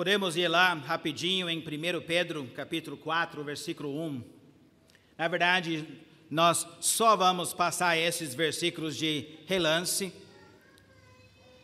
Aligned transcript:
Podemos 0.00 0.34
ir 0.34 0.48
lá 0.48 0.72
rapidinho 0.72 1.46
em 1.50 1.58
1 1.58 1.62
Pedro, 2.06 2.46
capítulo 2.56 2.96
4, 2.96 3.44
versículo 3.44 4.00
1. 4.00 4.22
Na 5.18 5.28
verdade, 5.28 5.86
nós 6.30 6.66
só 6.80 7.14
vamos 7.14 7.52
passar 7.52 7.98
esses 7.98 8.34
versículos 8.34 8.96
de 8.96 9.26
relance. 9.44 10.10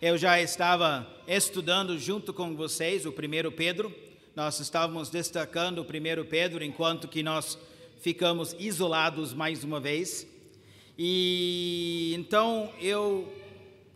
Eu 0.02 0.18
já 0.18 0.38
estava 0.38 1.10
estudando 1.26 1.98
junto 1.98 2.34
com 2.34 2.54
vocês 2.54 3.06
o 3.06 3.08
1 3.08 3.52
Pedro. 3.52 3.90
Nós 4.34 4.60
estávamos 4.60 5.08
destacando 5.08 5.78
o 5.78 5.84
1 5.84 6.26
Pedro 6.26 6.62
enquanto 6.62 7.08
que 7.08 7.22
nós 7.22 7.58
ficamos 8.02 8.54
isolados 8.58 9.32
mais 9.32 9.64
uma 9.64 9.80
vez. 9.80 10.26
E 10.98 12.14
então 12.18 12.70
eu 12.82 13.32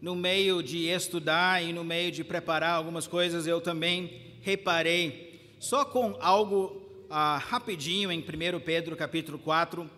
no 0.00 0.14
meio 0.14 0.62
de 0.62 0.86
estudar 0.86 1.62
e 1.62 1.74
no 1.74 1.84
meio 1.84 2.10
de 2.10 2.24
preparar 2.24 2.70
algumas 2.70 3.06
coisas, 3.06 3.46
eu 3.46 3.60
também 3.60 4.29
reparei, 4.40 5.54
só 5.58 5.84
com 5.84 6.16
algo 6.20 7.06
ah, 7.08 7.38
rapidinho 7.38 8.10
em 8.10 8.20
1 8.20 8.24
Pedro 8.60 8.96
capítulo 8.96 9.38
4, 9.38 9.88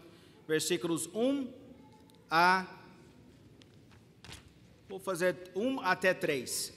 versículos 0.47 1.09
1 1.15 1.49
a. 2.31 2.67
Vou 4.89 4.99
fazer 4.99 5.51
1 5.55 5.81
até 5.81 6.13
3. 6.13 6.73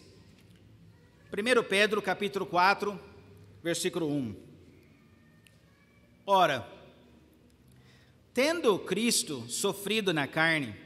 1 1.31 1.63
Pedro 1.63 2.01
capítulo 2.01 2.45
4, 2.45 2.99
versículo 3.61 4.07
1. 4.07 4.35
Ora, 6.25 6.67
tendo 8.33 8.79
Cristo 8.79 9.43
sofrido 9.49 10.13
na 10.13 10.27
carne, 10.27 10.85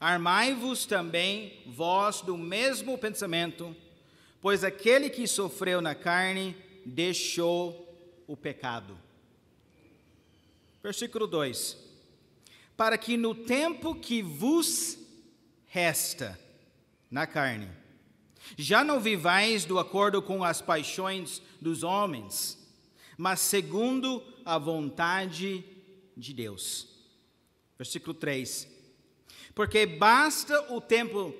Armai-vos 0.00 0.86
também 0.86 1.60
vós 1.66 2.20
do 2.20 2.38
mesmo 2.38 2.96
pensamento, 2.96 3.74
pois 4.40 4.64
aquele 4.64 5.10
que 5.10 5.26
sofreu 5.26 5.80
na 5.80 5.94
carne 5.94 6.56
deixou 6.84 8.24
o 8.26 8.36
pecado. 8.36 8.98
Versículo 10.82 11.26
2: 11.26 11.76
Para 12.76 12.96
que 12.96 13.16
no 13.16 13.34
tempo 13.34 13.94
que 13.94 14.22
vos 14.22 14.98
resta 15.66 16.38
na 17.10 17.26
carne, 17.26 17.68
já 18.56 18.82
não 18.82 19.00
vivais 19.00 19.64
do 19.64 19.78
acordo 19.78 20.22
com 20.22 20.42
as 20.42 20.62
paixões 20.62 21.42
dos 21.60 21.82
homens, 21.82 22.58
mas 23.16 23.40
segundo 23.40 24.22
a 24.44 24.58
vontade 24.58 25.64
de 26.16 26.32
Deus. 26.32 26.88
Versículo 27.76 28.14
3: 28.14 28.78
porque 29.58 29.86
basta 29.86 30.72
o 30.72 30.80
tempo 30.80 31.34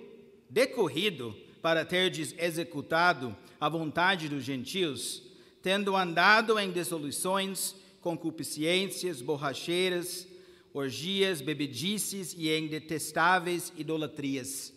decorrido 0.51 1.37
para 1.61 1.85
terdes 1.85 2.35
executado 2.39 3.37
a 3.61 3.69
vontade 3.69 4.29
dos 4.29 4.45
gentios, 4.45 5.23
tendo 5.63 5.97
andado 5.97 6.59
em 6.59 6.71
dissoluções, 6.71 7.75
concupiscências, 8.01 9.21
borracheiras, 9.21 10.27
orgias, 10.73 11.41
bebedices 11.41 12.35
e 12.37 12.51
em 12.51 12.69
detestáveis 12.69 13.73
idolatrias. 13.77 14.73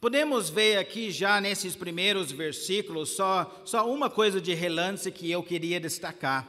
Podemos 0.00 0.50
ver 0.50 0.78
aqui 0.78 1.12
já 1.12 1.40
nesses 1.40 1.76
primeiros 1.76 2.32
versículos 2.32 3.10
só, 3.10 3.62
só 3.64 3.88
uma 3.88 4.10
coisa 4.10 4.40
de 4.40 4.52
relance 4.52 5.12
que 5.12 5.30
eu 5.30 5.44
queria 5.44 5.78
destacar. 5.78 6.48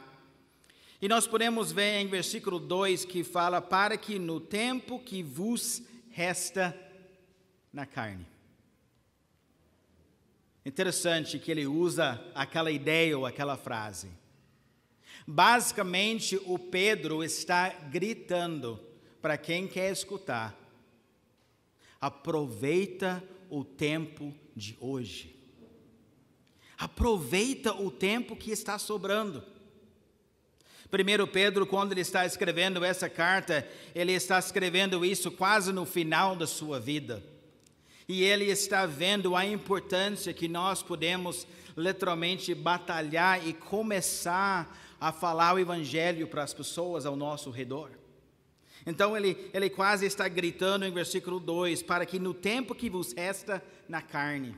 E 1.00 1.06
nós 1.06 1.26
podemos 1.26 1.70
ver 1.70 2.00
em 2.00 2.08
versículo 2.08 2.58
2 2.58 3.04
que 3.04 3.22
fala: 3.22 3.60
Para 3.60 3.96
que 3.96 4.18
no 4.18 4.40
tempo 4.40 4.98
que 4.98 5.22
vos 5.22 5.82
resta 6.10 6.76
na 7.72 7.86
carne. 7.86 8.33
Interessante 10.64 11.38
que 11.38 11.50
ele 11.50 11.66
usa 11.66 12.24
aquela 12.34 12.70
ideia 12.70 13.18
ou 13.18 13.26
aquela 13.26 13.56
frase. 13.56 14.08
Basicamente, 15.26 16.40
o 16.46 16.58
Pedro 16.58 17.22
está 17.22 17.68
gritando 17.68 18.80
para 19.20 19.36
quem 19.36 19.66
quer 19.66 19.92
escutar: 19.92 20.58
aproveita 22.00 23.22
o 23.50 23.62
tempo 23.62 24.34
de 24.56 24.76
hoje. 24.80 25.34
Aproveita 26.78 27.74
o 27.74 27.90
tempo 27.90 28.34
que 28.34 28.50
está 28.50 28.78
sobrando. 28.78 29.44
1 30.90 31.26
Pedro, 31.26 31.66
quando 31.66 31.92
ele 31.92 32.00
está 32.00 32.24
escrevendo 32.24 32.84
essa 32.84 33.08
carta, 33.08 33.68
ele 33.94 34.12
está 34.12 34.38
escrevendo 34.38 35.04
isso 35.04 35.30
quase 35.30 35.72
no 35.72 35.84
final 35.84 36.36
da 36.36 36.46
sua 36.46 36.78
vida. 36.78 37.22
E 38.08 38.22
ele 38.22 38.44
está 38.46 38.86
vendo 38.86 39.34
a 39.34 39.46
importância 39.46 40.32
que 40.32 40.46
nós 40.46 40.82
podemos 40.82 41.46
literalmente 41.76 42.54
batalhar 42.54 43.46
e 43.46 43.52
começar 43.52 44.96
a 45.00 45.10
falar 45.12 45.54
o 45.54 45.58
evangelho 45.58 46.26
para 46.26 46.42
as 46.42 46.54
pessoas 46.54 47.06
ao 47.06 47.16
nosso 47.16 47.50
redor. 47.50 47.90
Então 48.86 49.16
ele, 49.16 49.50
ele 49.54 49.70
quase 49.70 50.04
está 50.04 50.28
gritando 50.28 50.84
em 50.84 50.92
versículo 50.92 51.40
2: 51.40 51.82
para 51.82 52.04
que 52.04 52.18
no 52.18 52.34
tempo 52.34 52.74
que 52.74 52.90
vos 52.90 53.12
resta 53.12 53.62
na 53.88 54.02
carne. 54.02 54.54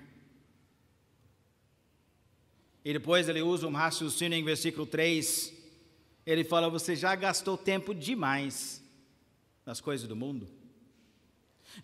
E 2.85 2.93
depois 2.93 3.29
ele 3.29 3.43
usa 3.43 3.67
um 3.67 3.73
raciocínio 3.73 4.37
em 4.37 4.45
versículo 4.45 4.87
3 4.87 5.57
ele 6.27 6.43
fala: 6.43 6.69
Você 6.69 6.97
já 6.97 7.15
gastou 7.15 7.57
tempo 7.57 7.95
demais 7.95 8.83
nas 9.65 9.81
coisas 9.81 10.09
do 10.09 10.17
mundo? 10.17 10.49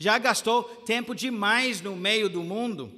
Já 0.03 0.19
gastou 0.19 0.65
tempo 0.65 1.15
demais 1.15 1.81
no 1.81 1.95
meio 1.95 2.29
do 2.29 2.43
mundo? 2.43 2.93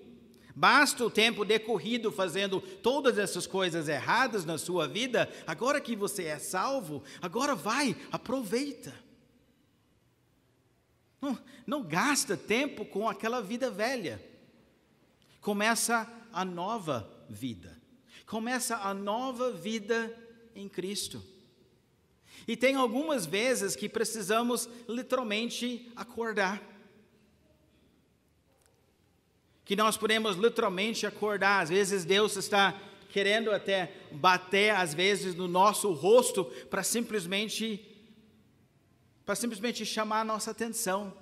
Basta 0.57 1.05
o 1.05 1.11
tempo 1.11 1.45
decorrido 1.45 2.11
fazendo 2.11 2.63
todas 2.63 3.19
essas 3.19 3.47
coisas 3.47 3.89
erradas 3.89 4.47
na 4.47 4.57
sua 4.57 4.89
vida, 4.89 5.31
agora 5.47 5.83
que 5.83 5.95
você 5.95 6.25
é 6.25 6.39
salvo, 6.39 7.03
agora 7.21 7.55
vai, 7.55 7.95
aproveita. 8.11 8.95
Não, 11.21 11.39
não 11.67 11.83
gasta 11.83 12.39
tempo 12.39 12.87
com 12.87 13.07
aquela 13.07 13.43
vida 13.43 13.71
velha. 13.71 14.19
Começa 15.43 16.11
a 16.33 16.43
nova 16.43 17.07
vida. 17.29 17.79
Começa 18.25 18.79
a 18.79 18.95
nova 18.95 19.53
vida 19.53 20.11
em 20.55 20.71
Cristo. 20.71 21.23
E 22.49 22.57
tem 22.57 22.77
algumas 22.77 23.27
vezes 23.27 23.77
que 23.77 23.91
precisamos 23.91 24.71
literalmente 24.89 25.93
acordar. 25.95 26.73
Que 29.65 29.75
nós 29.75 29.97
podemos 29.97 30.37
literalmente 30.37 31.07
acordar. 31.07 31.63
Às 31.63 31.71
vezes 31.71 32.05
Deus 32.05 32.37
está 32.37 32.79
querendo 33.11 33.51
até 33.51 33.93
bater, 34.11 34.71
às 34.71 34.93
vezes, 34.93 35.35
no 35.35 35.47
nosso 35.47 35.93
rosto 35.93 36.45
para 36.69 36.83
simplesmente 36.83 37.91
para 39.25 39.35
simplesmente 39.35 39.87
chamar 39.87 40.21
a 40.21 40.25
nossa 40.25 40.51
atenção. 40.51 41.15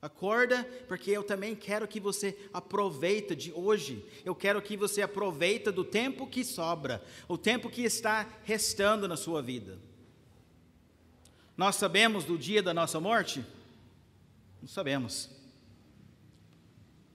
Acorda, 0.00 0.64
porque 0.88 1.12
eu 1.12 1.22
também 1.22 1.54
quero 1.54 1.86
que 1.86 2.00
você 2.00 2.36
aproveita 2.52 3.36
de 3.36 3.52
hoje. 3.52 4.04
Eu 4.24 4.34
quero 4.34 4.60
que 4.60 4.76
você 4.76 5.00
aproveita 5.02 5.70
do 5.70 5.84
tempo 5.84 6.26
que 6.26 6.44
sobra, 6.44 7.00
o 7.28 7.38
tempo 7.38 7.70
que 7.70 7.82
está 7.82 8.28
restando 8.42 9.06
na 9.06 9.16
sua 9.16 9.40
vida. 9.40 9.78
Nós 11.56 11.76
sabemos 11.76 12.24
do 12.24 12.36
dia 12.36 12.60
da 12.60 12.74
nossa 12.74 12.98
morte? 12.98 13.44
Não 14.60 14.68
sabemos. 14.68 15.30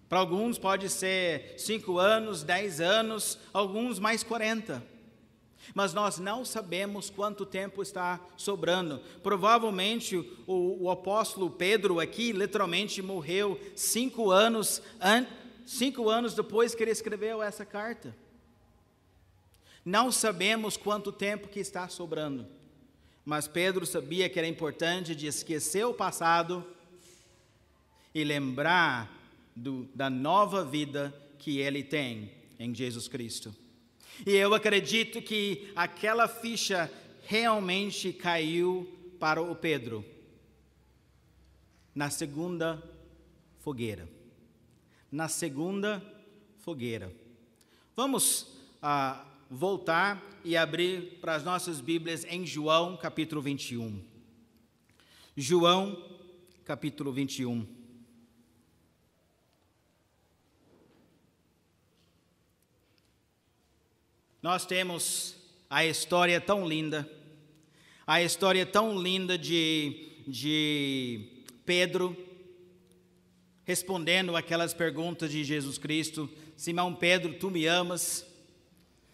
Para 0.09 0.19
alguns 0.19 0.57
pode 0.57 0.89
ser 0.89 1.55
cinco 1.57 1.99
anos, 1.99 2.43
dez 2.43 2.79
anos, 2.79 3.37
alguns 3.53 3.99
mais 3.99 4.23
quarenta. 4.23 4.83
Mas 5.73 5.93
nós 5.93 6.17
não 6.17 6.45
sabemos 6.45 7.09
quanto 7.09 7.45
tempo 7.45 7.81
está 7.81 8.21
sobrando. 8.37 9.01
Provavelmente 9.21 10.15
o, 10.47 10.83
o 10.85 10.89
apóstolo 10.89 11.49
Pedro 11.49 11.99
aqui 11.99 12.31
literalmente 12.31 13.01
morreu 13.01 13.59
cinco 13.75 14.31
anos, 14.31 14.81
an, 15.01 15.27
cinco 15.65 16.09
anos 16.09 16.33
depois 16.33 16.73
que 16.73 16.83
ele 16.83 16.91
escreveu 16.91 17.43
essa 17.43 17.65
carta. 17.65 18.15
Não 19.83 20.09
sabemos 20.09 20.77
quanto 20.77 21.11
tempo 21.11 21.49
que 21.49 21.59
está 21.59 21.87
sobrando. 21.89 22.47
Mas 23.25 23.45
Pedro 23.45 23.85
sabia 23.85 24.29
que 24.29 24.39
era 24.39 24.47
importante 24.47 25.13
de 25.13 25.27
esquecer 25.27 25.85
o 25.85 25.93
passado 25.93 26.65
e 28.15 28.23
lembrar 28.23 29.16
do, 29.57 29.89
da 29.95 30.09
nova 30.09 30.63
vida 30.63 31.13
que 31.39 31.57
ele 31.59 31.83
tem 31.83 32.31
em 32.59 32.73
Jesus 32.73 33.07
Cristo. 33.07 33.53
E 34.25 34.31
eu 34.31 34.53
acredito 34.53 35.21
que 35.21 35.71
aquela 35.75 36.27
ficha 36.27 36.91
realmente 37.25 38.13
caiu 38.13 38.87
para 39.19 39.41
o 39.41 39.55
Pedro 39.55 40.05
na 41.93 42.09
segunda 42.09 42.81
fogueira. 43.59 44.07
Na 45.11 45.27
segunda 45.27 46.03
fogueira. 46.59 47.13
Vamos 47.95 48.47
ah, 48.81 49.25
voltar 49.49 50.23
e 50.43 50.55
abrir 50.55 51.19
para 51.19 51.35
as 51.35 51.43
nossas 51.43 51.81
Bíblias 51.81 52.25
em 52.25 52.45
João 52.45 52.97
capítulo 52.97 53.41
21. 53.41 54.03
João 55.35 56.03
capítulo 56.65 57.11
21. 57.11 57.77
Nós 64.47 64.65
temos 64.65 65.35
a 65.69 65.85
história 65.85 66.39
tão 66.39 66.65
linda, 66.65 67.05
a 68.07 68.21
história 68.21 68.65
tão 68.65 68.97
linda 68.97 69.37
de, 69.37 70.23
de 70.25 71.43
Pedro 71.65 72.15
respondendo 73.65 74.37
aquelas 74.37 74.73
perguntas 74.73 75.33
de 75.33 75.43
Jesus 75.43 75.77
Cristo: 75.77 76.29
Simão 76.55 76.95
Pedro, 76.95 77.33
tu 77.33 77.51
me 77.51 77.65
amas? 77.65 78.25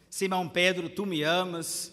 Simão 0.07 0.47
Pedro, 0.47 0.88
tu 0.88 1.03
me 1.03 1.24
amas? 1.24 1.91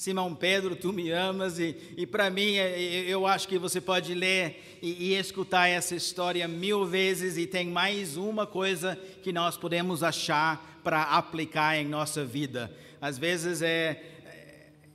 Simão 0.00 0.34
Pedro, 0.34 0.74
tu 0.74 0.94
me 0.94 1.10
amas, 1.10 1.58
e, 1.58 1.76
e 1.94 2.06
para 2.06 2.30
mim, 2.30 2.54
é, 2.56 2.80
eu 3.06 3.26
acho 3.26 3.46
que 3.46 3.58
você 3.58 3.82
pode 3.82 4.14
ler 4.14 4.78
e, 4.80 5.10
e, 5.10 5.14
escutar 5.14 5.68
essa 5.68 5.94
história 5.94 6.48
mil 6.48 6.86
vezes, 6.86 7.36
e 7.36 7.46
tem 7.46 7.68
mais 7.68 8.16
uma 8.16 8.46
coisa 8.46 8.98
que 9.22 9.30
nós 9.30 9.58
podemos 9.58 10.02
achar 10.02 10.80
para 10.82 11.02
aplicar 11.02 11.76
em 11.76 11.86
nossa 11.86 12.24
vida. 12.24 12.74
Às 12.98 13.18
vezes 13.18 13.60
é, 13.60 14.02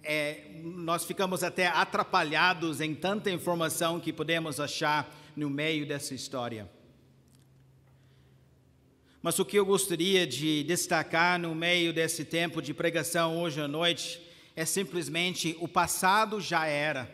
é, 0.02 0.42
nós 0.64 1.06
ficamos 1.06 1.44
até 1.44 1.68
atrapalhados 1.68 2.82
em 2.82 2.96
tanta 2.96 3.30
informação 3.30 4.00
que 4.00 4.12
podemos 4.12 4.60
achar 4.60 5.16
no 5.36 5.52
meio 5.52 5.86
dessa 5.86 6.16
história. 6.16 6.68
Mas 9.22 9.38
o 9.38 9.46
que 9.46 9.60
eu 9.60 9.68
gostaria 9.68 10.26
de 10.26 10.64
destacar 10.64 11.38
no 11.38 11.54
meio 11.54 11.94
desse 11.94 12.26
tempo 12.26 12.60
de 12.60 12.74
pregação 12.74 13.40
hoje 13.40 13.62
à 13.62 13.68
noite 13.68 14.25
é 14.56 14.66
simplesmente 14.66 15.58
o 15.60 15.68
passado 15.68 16.40
já 16.40 16.66
era. 16.66 17.14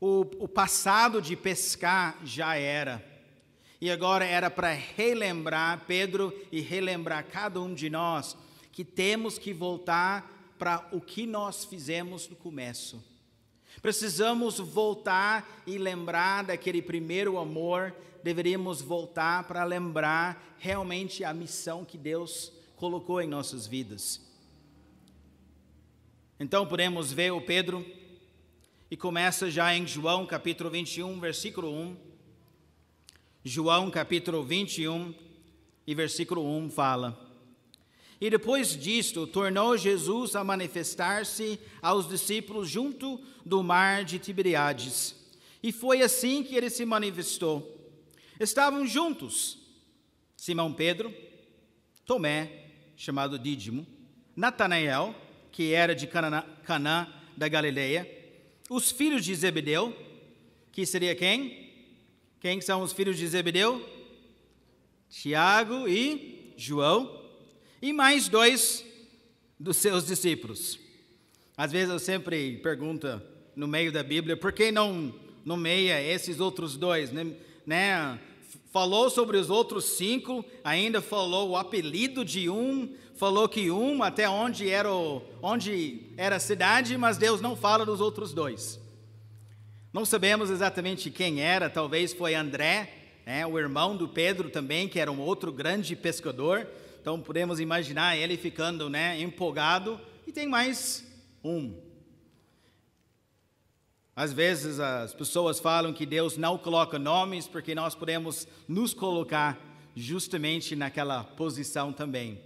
O, 0.00 0.20
o 0.38 0.48
passado 0.48 1.20
de 1.20 1.36
pescar 1.36 2.18
já 2.24 2.56
era. 2.56 3.04
E 3.80 3.90
agora 3.90 4.24
era 4.24 4.50
para 4.50 4.72
relembrar 4.72 5.84
Pedro 5.86 6.32
e 6.50 6.60
relembrar 6.60 7.26
cada 7.26 7.60
um 7.60 7.74
de 7.74 7.90
nós 7.90 8.36
que 8.72 8.84
temos 8.84 9.38
que 9.38 9.52
voltar 9.52 10.54
para 10.58 10.86
o 10.92 11.00
que 11.00 11.26
nós 11.26 11.64
fizemos 11.64 12.28
no 12.28 12.36
começo. 12.36 13.04
Precisamos 13.82 14.58
voltar 14.58 15.62
e 15.66 15.76
lembrar 15.76 16.44
daquele 16.44 16.80
primeiro 16.80 17.38
amor, 17.38 17.94
deveríamos 18.22 18.80
voltar 18.80 19.44
para 19.44 19.64
lembrar 19.64 20.56
realmente 20.58 21.22
a 21.22 21.34
missão 21.34 21.84
que 21.84 21.98
Deus 21.98 22.50
colocou 22.76 23.20
em 23.20 23.28
nossas 23.28 23.66
vidas. 23.66 24.25
Então 26.38 26.66
podemos 26.66 27.10
ver 27.10 27.32
o 27.32 27.40
Pedro, 27.40 27.84
e 28.90 28.96
começa 28.96 29.50
já 29.50 29.74
em 29.74 29.86
João 29.86 30.26
capítulo 30.26 30.68
21, 30.68 31.18
versículo 31.18 31.72
1. 31.72 31.96
João 33.42 33.90
capítulo 33.90 34.44
21 34.44 35.14
e 35.86 35.94
versículo 35.94 36.46
1 36.58 36.68
fala: 36.68 37.18
E 38.20 38.28
depois 38.28 38.76
disto, 38.76 39.26
tornou 39.26 39.78
Jesus 39.78 40.36
a 40.36 40.44
manifestar-se 40.44 41.58
aos 41.80 42.06
discípulos 42.06 42.68
junto 42.68 43.18
do 43.42 43.62
mar 43.62 44.04
de 44.04 44.18
Tiberiades. 44.18 45.16
E 45.62 45.72
foi 45.72 46.02
assim 46.02 46.42
que 46.42 46.54
ele 46.54 46.68
se 46.68 46.84
manifestou. 46.84 47.80
Estavam 48.38 48.86
juntos 48.86 49.58
Simão 50.36 50.70
Pedro, 50.70 51.14
Tomé, 52.04 52.66
chamado 52.94 53.38
Dídimo, 53.38 53.86
Natanael, 54.36 55.14
que 55.56 55.72
era 55.72 55.94
de 55.94 56.06
Canaã, 56.06 57.08
da 57.34 57.48
Galileia, 57.48 58.06
os 58.68 58.90
filhos 58.90 59.24
de 59.24 59.34
Zebedeu, 59.34 59.96
que 60.70 60.84
seria 60.84 61.14
quem? 61.14 61.72
Quem 62.38 62.60
são 62.60 62.82
os 62.82 62.92
filhos 62.92 63.16
de 63.16 63.26
Zebedeu? 63.26 63.82
Tiago 65.08 65.88
e 65.88 66.52
João, 66.58 67.22
e 67.80 67.90
mais 67.90 68.28
dois 68.28 68.84
dos 69.58 69.78
seus 69.78 70.06
discípulos. 70.06 70.78
Às 71.56 71.72
vezes 71.72 71.88
eu 71.88 71.98
sempre 71.98 72.58
pergunto 72.58 73.22
no 73.56 73.66
meio 73.66 73.90
da 73.90 74.02
Bíblia, 74.02 74.36
por 74.36 74.52
que 74.52 74.70
não 74.70 75.18
nomeia 75.42 76.02
esses 76.02 76.38
outros 76.38 76.76
dois, 76.76 77.10
né? 77.64 78.18
Falou 78.76 79.08
sobre 79.08 79.38
os 79.38 79.48
outros 79.48 79.86
cinco, 79.86 80.44
ainda 80.62 81.00
falou 81.00 81.48
o 81.48 81.56
apelido 81.56 82.22
de 82.22 82.50
um, 82.50 82.94
falou 83.14 83.48
que 83.48 83.70
um 83.70 84.02
até 84.02 84.28
onde 84.28 84.68
era, 84.68 84.92
o, 84.92 85.22
onde 85.40 86.12
era 86.14 86.36
a 86.36 86.38
cidade, 86.38 86.94
mas 86.98 87.16
Deus 87.16 87.40
não 87.40 87.56
fala 87.56 87.86
dos 87.86 88.02
outros 88.02 88.34
dois. 88.34 88.78
Não 89.94 90.04
sabemos 90.04 90.50
exatamente 90.50 91.10
quem 91.10 91.40
era, 91.40 91.70
talvez 91.70 92.12
foi 92.12 92.34
André, 92.34 92.92
né, 93.24 93.46
o 93.46 93.58
irmão 93.58 93.96
do 93.96 94.08
Pedro 94.08 94.50
também, 94.50 94.86
que 94.86 95.00
era 95.00 95.10
um 95.10 95.20
outro 95.20 95.50
grande 95.50 95.96
pescador. 95.96 96.68
Então 97.00 97.18
podemos 97.18 97.58
imaginar 97.58 98.18
ele 98.18 98.36
ficando 98.36 98.90
né, 98.90 99.18
empolgado. 99.18 99.98
E 100.26 100.32
tem 100.32 100.46
mais 100.46 101.02
um. 101.42 101.85
Às 104.16 104.32
vezes 104.32 104.80
as 104.80 105.12
pessoas 105.12 105.60
falam 105.60 105.92
que 105.92 106.06
Deus 106.06 106.38
não 106.38 106.56
coloca 106.56 106.98
nomes 106.98 107.46
porque 107.46 107.74
nós 107.74 107.94
podemos 107.94 108.48
nos 108.66 108.94
colocar 108.94 109.60
justamente 109.94 110.74
naquela 110.74 111.22
posição 111.22 111.92
também. 111.92 112.40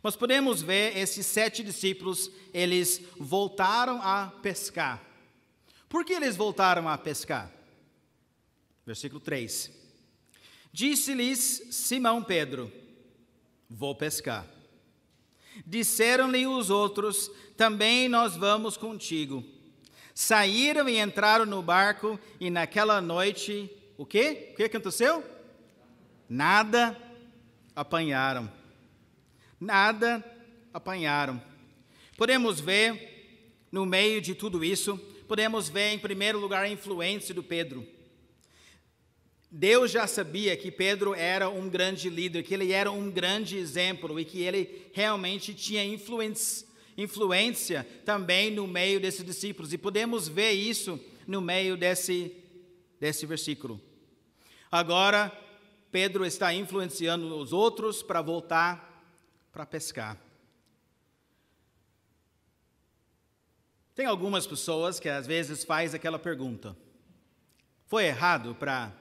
Mas 0.00 0.14
podemos 0.14 0.62
ver 0.62 0.96
esses 0.96 1.26
sete 1.26 1.64
discípulos, 1.64 2.30
eles 2.54 3.02
voltaram 3.18 4.00
a 4.00 4.28
pescar. 4.40 5.02
Por 5.88 6.04
que 6.04 6.12
eles 6.12 6.36
voltaram 6.36 6.88
a 6.88 6.96
pescar? 6.96 7.52
Versículo 8.86 9.20
3. 9.20 9.72
Disse-lhes 10.72 11.66
Simão 11.72 12.22
Pedro: 12.22 12.70
Vou 13.68 13.96
pescar. 13.96 14.46
Disseram-lhe 15.66 16.46
os 16.46 16.70
outros: 16.70 17.28
Também 17.56 18.08
nós 18.08 18.36
vamos 18.36 18.76
contigo. 18.76 19.57
Saíram 20.20 20.88
e 20.88 20.98
entraram 20.98 21.46
no 21.46 21.62
barco, 21.62 22.18
e 22.40 22.50
naquela 22.50 23.00
noite, 23.00 23.70
o 23.96 24.04
quê? 24.04 24.48
O 24.52 24.56
que 24.56 24.64
aconteceu? 24.64 25.22
Nada 26.28 26.96
apanharam 27.76 28.58
nada 29.60 30.24
apanharam. 30.72 31.42
Podemos 32.16 32.60
ver, 32.60 33.66
no 33.70 33.84
meio 33.84 34.20
de 34.20 34.34
tudo 34.34 34.64
isso, 34.64 34.96
podemos 35.26 35.68
ver 35.68 35.92
em 35.92 35.98
primeiro 35.98 36.38
lugar 36.38 36.64
a 36.64 36.68
influência 36.68 37.34
do 37.34 37.42
Pedro. 37.42 37.86
Deus 39.50 39.90
já 39.90 40.06
sabia 40.06 40.56
que 40.56 40.70
Pedro 40.70 41.14
era 41.14 41.48
um 41.48 41.68
grande 41.68 42.10
líder, 42.10 42.42
que 42.42 42.52
ele 42.52 42.70
era 42.70 42.90
um 42.90 43.10
grande 43.10 43.56
exemplo 43.56 44.20
e 44.20 44.24
que 44.24 44.42
ele 44.42 44.90
realmente 44.92 45.54
tinha 45.54 45.84
influência, 45.84 46.66
influência 46.98 47.86
também 48.04 48.50
no 48.50 48.66
meio 48.66 49.00
desses 49.00 49.24
discípulos. 49.24 49.72
E 49.72 49.78
podemos 49.78 50.26
ver 50.26 50.50
isso 50.50 51.00
no 51.26 51.40
meio 51.40 51.76
desse, 51.76 52.34
desse 52.98 53.24
versículo. 53.24 53.80
Agora, 54.70 55.32
Pedro 55.92 56.26
está 56.26 56.52
influenciando 56.52 57.38
os 57.38 57.52
outros 57.52 58.02
para 58.02 58.20
voltar 58.20 58.86
para 59.52 59.64
pescar. 59.64 60.18
Tem 63.94 64.04
algumas 64.04 64.46
pessoas 64.46 65.00
que 65.00 65.08
às 65.08 65.26
vezes 65.26 65.64
faz 65.64 65.94
aquela 65.94 66.18
pergunta: 66.18 66.76
foi 67.86 68.06
errado 68.06 68.54
para 68.54 68.92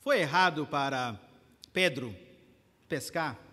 foi 0.00 0.20
errado 0.20 0.66
para 0.66 1.18
Pedro 1.72 2.14
pescar? 2.86 3.45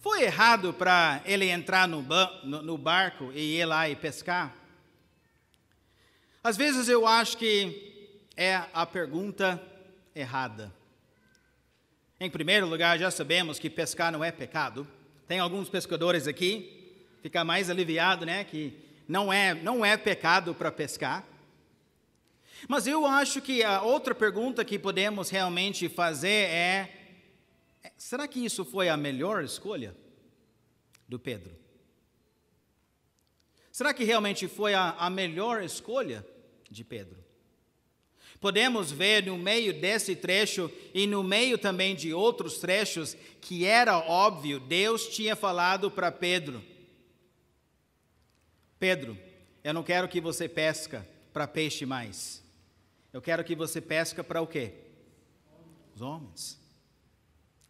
Foi 0.00 0.22
errado 0.22 0.72
para 0.72 1.20
ele 1.24 1.48
entrar 1.48 1.88
no, 1.88 2.04
no, 2.44 2.62
no 2.62 2.78
barco 2.78 3.32
e 3.34 3.58
ir 3.58 3.64
lá 3.64 3.88
e 3.88 3.96
pescar? 3.96 4.54
Às 6.42 6.56
vezes 6.56 6.88
eu 6.88 7.04
acho 7.04 7.36
que 7.36 8.22
é 8.36 8.62
a 8.72 8.86
pergunta 8.86 9.60
errada. 10.14 10.72
Em 12.20 12.30
primeiro 12.30 12.66
lugar, 12.66 12.96
já 12.96 13.10
sabemos 13.10 13.58
que 13.58 13.68
pescar 13.68 14.12
não 14.12 14.22
é 14.22 14.30
pecado. 14.30 14.86
Tem 15.26 15.40
alguns 15.40 15.68
pescadores 15.68 16.28
aqui, 16.28 16.96
fica 17.20 17.44
mais 17.44 17.68
aliviado, 17.68 18.24
né, 18.24 18.44
que 18.44 18.72
não 19.08 19.32
é, 19.32 19.52
não 19.52 19.84
é 19.84 19.96
pecado 19.96 20.54
para 20.54 20.70
pescar. 20.70 21.24
Mas 22.68 22.86
eu 22.86 23.04
acho 23.04 23.40
que 23.40 23.64
a 23.64 23.82
outra 23.82 24.14
pergunta 24.14 24.64
que 24.64 24.78
podemos 24.78 25.28
realmente 25.28 25.88
fazer 25.88 26.50
é: 26.50 26.97
será 27.96 28.26
que 28.28 28.44
isso 28.44 28.64
foi 28.64 28.88
a 28.88 28.96
melhor 28.96 29.42
escolha 29.44 29.96
do 31.08 31.18
Pedro? 31.18 31.56
Será 33.70 33.94
que 33.94 34.04
realmente 34.04 34.48
foi 34.48 34.74
a, 34.74 34.90
a 34.90 35.08
melhor 35.08 35.62
escolha 35.62 36.26
de 36.68 36.82
Pedro? 36.82 37.24
Podemos 38.40 38.92
ver 38.92 39.26
no 39.26 39.36
meio 39.36 39.72
desse 39.72 40.14
trecho 40.14 40.70
e 40.94 41.06
no 41.06 41.24
meio 41.24 41.58
também 41.58 41.94
de 41.94 42.12
outros 42.12 42.58
trechos 42.58 43.16
que 43.40 43.64
era 43.64 43.98
óbvio, 43.98 44.60
Deus 44.60 45.08
tinha 45.08 45.34
falado 45.34 45.90
para 45.90 46.12
Pedro: 46.12 46.62
Pedro, 48.78 49.18
eu 49.64 49.74
não 49.74 49.82
quero 49.82 50.08
que 50.08 50.20
você 50.20 50.48
pesca 50.48 51.06
para 51.32 51.48
peixe 51.48 51.84
mais. 51.84 52.42
Eu 53.12 53.20
quero 53.20 53.42
que 53.42 53.56
você 53.56 53.80
pesca 53.80 54.22
para 54.22 54.40
o 54.40 54.46
quê? 54.46 54.72
Os 55.94 56.00
homens, 56.00 56.60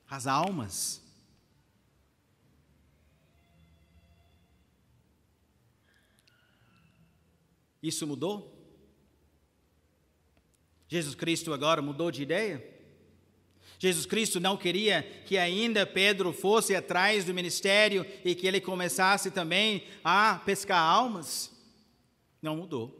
as 0.08 0.26
almas. 0.26 1.02
Isso 7.82 8.06
mudou? 8.06 8.54
Jesus 10.88 11.14
Cristo 11.14 11.52
agora 11.52 11.82
mudou 11.82 12.10
de 12.10 12.22
ideia? 12.22 12.76
Jesus 13.78 14.06
Cristo 14.06 14.40
não 14.40 14.56
queria 14.56 15.02
que 15.24 15.38
ainda 15.38 15.86
Pedro 15.86 16.32
fosse 16.32 16.74
atrás 16.74 17.24
do 17.24 17.32
ministério 17.32 18.04
e 18.24 18.34
que 18.34 18.46
ele 18.46 18.60
começasse 18.60 19.30
também 19.30 19.86
a 20.02 20.40
pescar 20.44 20.80
almas? 20.80 21.52
Não 22.42 22.56
mudou. 22.56 22.97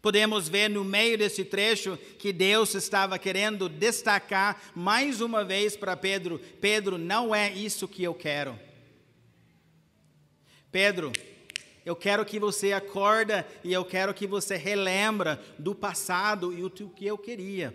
Podemos 0.00 0.48
ver 0.48 0.70
no 0.70 0.84
meio 0.84 1.18
desse 1.18 1.44
trecho 1.44 1.98
que 2.18 2.32
Deus 2.32 2.74
estava 2.74 3.18
querendo 3.18 3.68
destacar 3.68 4.70
mais 4.74 5.20
uma 5.20 5.44
vez 5.44 5.76
para 5.76 5.96
Pedro: 5.96 6.38
Pedro, 6.60 6.96
não 6.96 7.34
é 7.34 7.52
isso 7.52 7.88
que 7.88 8.04
eu 8.04 8.14
quero. 8.14 8.58
Pedro, 10.70 11.10
eu 11.84 11.96
quero 11.96 12.24
que 12.24 12.38
você 12.38 12.72
acorda 12.72 13.46
e 13.64 13.72
eu 13.72 13.84
quero 13.84 14.14
que 14.14 14.26
você 14.26 14.56
relembra 14.56 15.42
do 15.58 15.74
passado 15.74 16.52
e 16.52 16.62
o 16.62 16.70
que 16.70 17.06
eu 17.06 17.18
queria. 17.18 17.74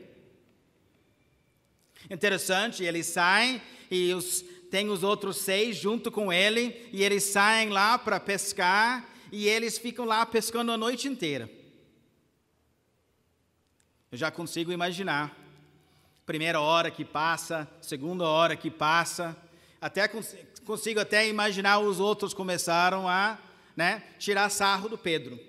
Interessante, 2.10 2.84
ele 2.84 3.04
sai 3.04 3.62
e 3.90 4.14
os, 4.14 4.46
tem 4.70 4.90
os 4.90 5.04
outros 5.04 5.38
seis 5.38 5.76
junto 5.76 6.12
com 6.12 6.32
ele 6.32 6.90
e 6.94 7.04
eles 7.04 7.24
saem 7.24 7.70
lá 7.70 7.98
para 7.98 8.20
pescar 8.20 9.10
e 9.32 9.48
eles 9.48 9.78
ficam 9.78 10.06
lá 10.06 10.26
pescando 10.26 10.72
a 10.72 10.78
noite 10.78 11.08
inteira. 11.08 11.50
Eu 14.14 14.18
já 14.18 14.30
consigo 14.30 14.72
imaginar. 14.72 15.36
Primeira 16.24 16.62
hora 16.62 16.92
que 16.92 17.04
passa, 17.04 17.68
segunda 17.82 18.24
hora 18.26 18.56
que 18.56 18.70
passa, 18.70 19.36
até 19.82 20.08
consigo 20.64 21.00
até 21.00 21.28
imaginar 21.28 21.80
os 21.80 22.00
outros 22.00 22.32
começaram 22.32 23.10
a 23.10 23.40
né, 23.76 24.04
tirar 24.20 24.50
sarro 24.50 24.88
do 24.88 25.00
Pedro. 25.00 25.40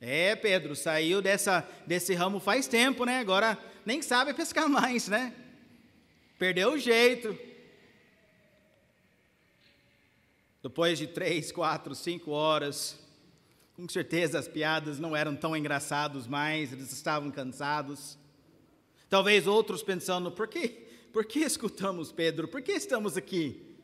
É, 0.00 0.36
Pedro, 0.36 0.76
saiu 0.76 1.20
dessa, 1.20 1.68
desse 1.88 2.14
ramo 2.14 2.38
faz 2.38 2.68
tempo, 2.68 3.04
né? 3.04 3.18
Agora 3.18 3.58
nem 3.84 4.00
sabe 4.00 4.32
pescar 4.32 4.68
mais, 4.70 5.08
né? 5.08 5.34
Perdeu 6.38 6.74
o 6.74 6.78
jeito. 6.78 7.36
Depois 10.62 11.00
de 11.00 11.08
três, 11.08 11.50
quatro, 11.50 11.96
cinco 11.96 12.30
horas, 12.30 12.96
com 13.78 13.88
certeza 13.88 14.38
as 14.40 14.48
piadas 14.48 14.98
não 14.98 15.14
eram 15.14 15.36
tão 15.36 15.56
engraçadas 15.56 16.26
mais, 16.26 16.72
eles 16.72 16.92
estavam 16.92 17.30
cansados. 17.30 18.18
Talvez 19.08 19.46
outros 19.46 19.82
pensando, 19.84 20.32
por 20.32 20.48
que, 20.48 20.68
por 21.12 21.24
que 21.24 21.38
escutamos 21.38 22.10
Pedro? 22.10 22.48
Por 22.48 22.60
que 22.60 22.72
estamos 22.72 23.16
aqui, 23.16 23.78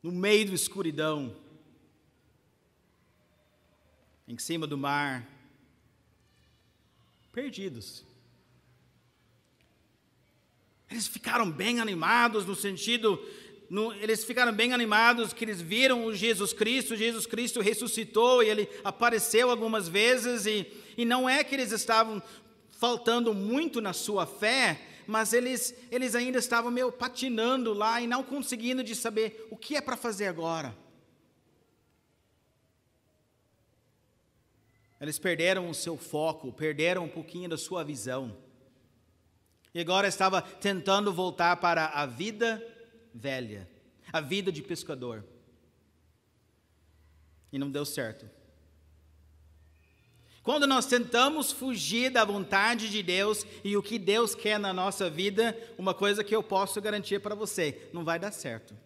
no 0.00 0.12
meio 0.12 0.46
da 0.46 0.54
escuridão? 0.54 1.44
em 4.28 4.36
cima 4.38 4.66
do 4.66 4.76
mar, 4.76 5.24
perdidos. 7.32 8.04
Eles 10.90 11.06
ficaram 11.06 11.50
bem 11.50 11.80
animados 11.80 12.44
no 12.44 12.54
sentido, 12.54 13.20
no, 13.68 13.92
eles 13.94 14.24
ficaram 14.24 14.52
bem 14.52 14.72
animados 14.72 15.32
que 15.32 15.44
eles 15.44 15.60
viram 15.60 16.04
o 16.04 16.14
Jesus 16.14 16.52
Cristo, 16.52 16.94
Jesus 16.94 17.26
Cristo 17.26 17.60
ressuscitou 17.60 18.42
e 18.42 18.48
ele 18.48 18.68
apareceu 18.84 19.50
algumas 19.50 19.88
vezes 19.88 20.46
e, 20.46 20.66
e 20.96 21.04
não 21.04 21.28
é 21.28 21.42
que 21.42 21.54
eles 21.54 21.72
estavam 21.72 22.22
faltando 22.70 23.34
muito 23.34 23.80
na 23.80 23.92
sua 23.92 24.24
fé, 24.24 24.80
mas 25.06 25.32
eles, 25.32 25.74
eles 25.90 26.14
ainda 26.14 26.38
estavam 26.38 26.70
meio 26.70 26.92
patinando 26.92 27.72
lá 27.72 28.00
e 28.00 28.06
não 28.06 28.22
conseguindo 28.22 28.84
de 28.84 28.94
saber 28.94 29.46
o 29.50 29.56
que 29.56 29.76
é 29.76 29.80
para 29.80 29.96
fazer 29.96 30.26
agora. 30.26 30.76
Eles 35.00 35.18
perderam 35.18 35.68
o 35.68 35.74
seu 35.74 35.96
foco, 35.96 36.52
perderam 36.52 37.04
um 37.04 37.08
pouquinho 37.08 37.48
da 37.48 37.58
sua 37.58 37.84
visão. 37.84 38.36
E 39.74 39.80
agora 39.80 40.08
estava 40.08 40.40
tentando 40.40 41.12
voltar 41.12 41.56
para 41.56 41.86
a 41.86 42.06
vida 42.06 42.64
velha, 43.16 43.68
a 44.12 44.20
vida 44.20 44.52
de 44.52 44.62
pescador. 44.62 45.24
E 47.52 47.58
não 47.58 47.70
deu 47.70 47.84
certo. 47.84 48.28
Quando 50.42 50.66
nós 50.66 50.86
tentamos 50.86 51.50
fugir 51.50 52.10
da 52.10 52.24
vontade 52.24 52.88
de 52.88 53.02
Deus 53.02 53.44
e 53.64 53.76
o 53.76 53.82
que 53.82 53.98
Deus 53.98 54.34
quer 54.34 54.60
na 54.60 54.72
nossa 54.72 55.10
vida, 55.10 55.58
uma 55.76 55.92
coisa 55.92 56.22
que 56.22 56.36
eu 56.36 56.42
posso 56.42 56.80
garantir 56.80 57.20
para 57.20 57.34
você: 57.34 57.88
não 57.92 58.04
vai 58.04 58.18
dar 58.18 58.30
certo. 58.30 58.76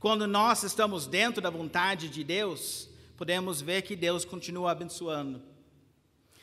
Quando 0.00 0.26
nós 0.26 0.62
estamos 0.64 1.06
dentro 1.06 1.40
da 1.40 1.48
vontade 1.48 2.08
de 2.08 2.24
Deus, 2.24 2.88
podemos 3.16 3.60
ver 3.60 3.82
que 3.82 3.94
Deus 3.94 4.24
continua 4.24 4.72
abençoando. 4.72 5.40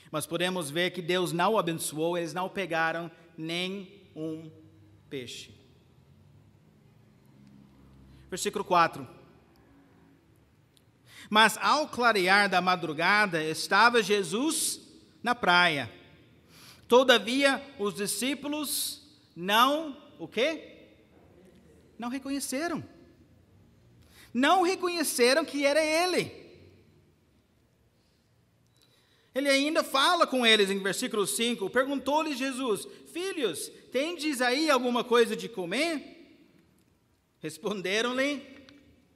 Mas 0.09 0.25
podemos 0.25 0.69
ver 0.69 0.91
que 0.91 1.01
Deus 1.01 1.31
não 1.31 1.57
abençoou, 1.57 2.17
eles 2.17 2.33
não 2.33 2.49
pegaram 2.49 3.11
nem 3.37 4.01
um 4.15 4.49
peixe. 5.11 5.51
Versículo 8.29 8.63
4. 8.63 9.05
Mas 11.29 11.57
ao 11.57 11.89
clarear 11.89 12.49
da 12.49 12.61
madrugada, 12.61 13.43
estava 13.43 14.01
Jesus 14.01 14.79
na 15.21 15.35
praia. 15.35 15.91
Todavia, 16.87 17.61
os 17.77 17.93
discípulos 17.93 19.01
não, 19.35 19.97
o 20.17 20.29
quê? 20.29 20.87
Não 21.99 22.07
reconheceram. 22.07 22.81
Não 24.33 24.61
reconheceram 24.61 25.43
que 25.43 25.65
era 25.65 25.83
ele. 25.83 26.39
Ele 29.35 29.49
ainda 29.49 29.83
fala 29.83 30.25
com 30.25 30.45
eles 30.45 30.69
em 30.69 30.79
versículo 30.79 31.27
5: 31.27 31.69
perguntou-lhes 31.69 32.37
Jesus: 32.37 32.87
Filhos, 33.11 33.71
tendes 33.91 34.41
aí 34.41 34.69
alguma 34.69 35.03
coisa 35.03 35.35
de 35.35 35.49
comer? 35.49 36.11
Responderam-lhe: 37.39 38.41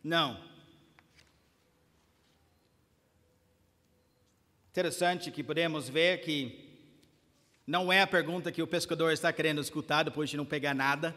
Não. 0.04 0.44
Interessante 4.72 5.32
que 5.32 5.42
podemos 5.42 5.88
ver 5.88 6.20
que 6.22 6.66
não 7.66 7.92
é 7.92 8.02
a 8.02 8.08
pergunta 8.08 8.52
que 8.52 8.62
o 8.62 8.68
pescador 8.68 9.14
está 9.14 9.32
querendo 9.32 9.62
escutar 9.62 10.04
depois 10.04 10.30
de 10.30 10.38
não 10.38 10.46
pegar 10.46 10.74
nada. 10.74 11.16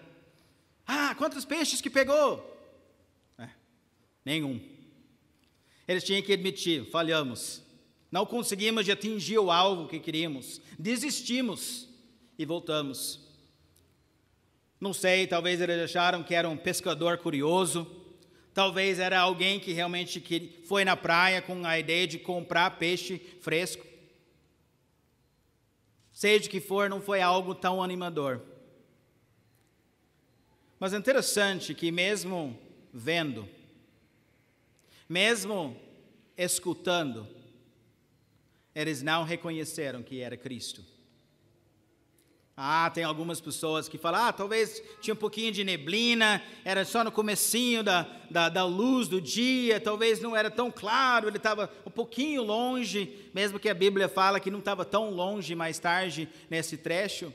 Ah, 0.86 1.14
quantos 1.16 1.44
peixes 1.44 1.80
que 1.80 1.90
pegou? 1.90 2.56
É, 3.36 3.48
nenhum. 4.24 4.60
Eles 5.86 6.04
tinham 6.04 6.22
que 6.22 6.32
admitir: 6.32 6.88
falhamos. 6.90 7.62
Não 8.10 8.24
conseguimos 8.24 8.88
atingir 8.88 9.38
o 9.38 9.50
alvo 9.50 9.88
que 9.88 9.98
queríamos. 9.98 10.60
Desistimos 10.78 11.88
e 12.38 12.46
voltamos. 12.46 13.27
Não 14.80 14.92
sei, 14.92 15.26
talvez 15.26 15.60
eles 15.60 15.82
acharam 15.82 16.22
que 16.22 16.34
era 16.34 16.48
um 16.48 16.56
pescador 16.56 17.18
curioso. 17.18 17.86
Talvez 18.54 18.98
era 18.98 19.18
alguém 19.18 19.58
que 19.58 19.72
realmente 19.72 20.20
foi 20.64 20.84
na 20.84 20.96
praia 20.96 21.42
com 21.42 21.64
a 21.64 21.78
ideia 21.78 22.06
de 22.06 22.18
comprar 22.18 22.78
peixe 22.78 23.18
fresco. 23.40 23.84
Seja 26.12 26.48
que 26.48 26.60
for, 26.60 26.90
não 26.90 27.00
foi 27.00 27.20
algo 27.20 27.54
tão 27.54 27.82
animador. 27.82 28.42
Mas 30.78 30.92
é 30.92 30.96
interessante 30.96 31.74
que, 31.74 31.90
mesmo 31.90 32.58
vendo, 32.92 33.48
mesmo 35.08 35.76
escutando, 36.36 37.26
eles 38.74 39.02
não 39.02 39.24
reconheceram 39.24 40.02
que 40.02 40.20
era 40.20 40.36
Cristo. 40.36 40.84
Ah, 42.60 42.90
tem 42.90 43.04
algumas 43.04 43.40
pessoas 43.40 43.88
que 43.88 43.96
falam, 43.96 44.20
ah, 44.20 44.32
talvez 44.32 44.82
tinha 45.00 45.14
um 45.14 45.16
pouquinho 45.16 45.52
de 45.52 45.62
neblina, 45.62 46.42
era 46.64 46.84
só 46.84 47.04
no 47.04 47.12
comecinho 47.12 47.84
da, 47.84 48.02
da, 48.28 48.48
da 48.48 48.64
luz 48.64 49.06
do 49.06 49.20
dia, 49.20 49.78
talvez 49.78 50.20
não 50.20 50.34
era 50.34 50.50
tão 50.50 50.68
claro, 50.68 51.28
ele 51.28 51.36
estava 51.36 51.72
um 51.86 51.90
pouquinho 51.90 52.42
longe, 52.42 53.30
mesmo 53.32 53.60
que 53.60 53.68
a 53.68 53.74
Bíblia 53.74 54.08
fala 54.08 54.40
que 54.40 54.50
não 54.50 54.58
estava 54.58 54.84
tão 54.84 55.08
longe 55.08 55.54
mais 55.54 55.78
tarde 55.78 56.28
nesse 56.50 56.76
trecho. 56.76 57.32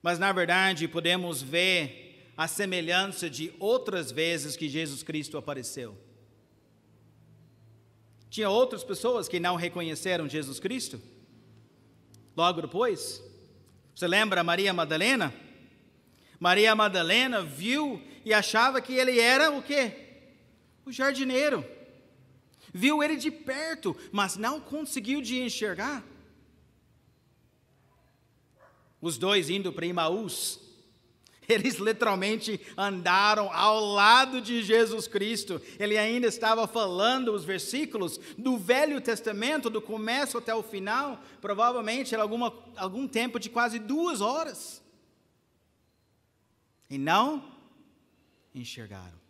Mas, 0.00 0.20
na 0.20 0.30
verdade, 0.30 0.86
podemos 0.86 1.42
ver 1.42 2.30
a 2.36 2.46
semelhança 2.46 3.28
de 3.28 3.52
outras 3.58 4.12
vezes 4.12 4.56
que 4.56 4.68
Jesus 4.68 5.02
Cristo 5.02 5.36
apareceu. 5.36 5.98
Tinha 8.30 8.48
outras 8.48 8.84
pessoas 8.84 9.26
que 9.26 9.40
não 9.40 9.56
reconheceram 9.56 10.28
Jesus 10.28 10.60
Cristo. 10.60 11.02
Logo 12.36 12.62
depois, 12.62 13.22
você 13.94 14.06
lembra 14.06 14.42
Maria 14.42 14.72
Madalena? 14.72 15.34
Maria 16.40 16.74
Madalena 16.74 17.42
viu 17.42 18.02
e 18.24 18.32
achava 18.32 18.80
que 18.80 18.94
ele 18.94 19.20
era 19.20 19.50
o 19.50 19.62
quê? 19.62 19.94
O 20.84 20.90
jardineiro. 20.90 21.64
Viu 22.72 23.02
ele 23.02 23.16
de 23.16 23.30
perto, 23.30 23.94
mas 24.10 24.36
não 24.36 24.60
conseguiu 24.60 25.20
de 25.20 25.40
enxergar. 25.40 26.02
Os 29.00 29.18
dois 29.18 29.50
indo 29.50 29.72
para 29.72 29.84
Imaús, 29.84 30.58
Eles 31.48 31.76
literalmente 31.76 32.60
andaram 32.76 33.52
ao 33.52 33.84
lado 33.84 34.40
de 34.40 34.62
Jesus 34.62 35.08
Cristo. 35.08 35.60
Ele 35.78 35.98
ainda 35.98 36.26
estava 36.26 36.66
falando 36.66 37.32
os 37.32 37.44
versículos 37.44 38.18
do 38.38 38.56
Velho 38.56 39.00
Testamento, 39.00 39.68
do 39.68 39.82
começo 39.82 40.38
até 40.38 40.54
o 40.54 40.62
final. 40.62 41.20
Provavelmente 41.40 42.14
era 42.14 42.22
alguma, 42.22 42.52
algum 42.76 43.08
tempo 43.08 43.40
de 43.40 43.50
quase 43.50 43.78
duas 43.78 44.20
horas. 44.20 44.82
E 46.88 46.96
não 46.96 47.44
enxergaram. 48.54 49.20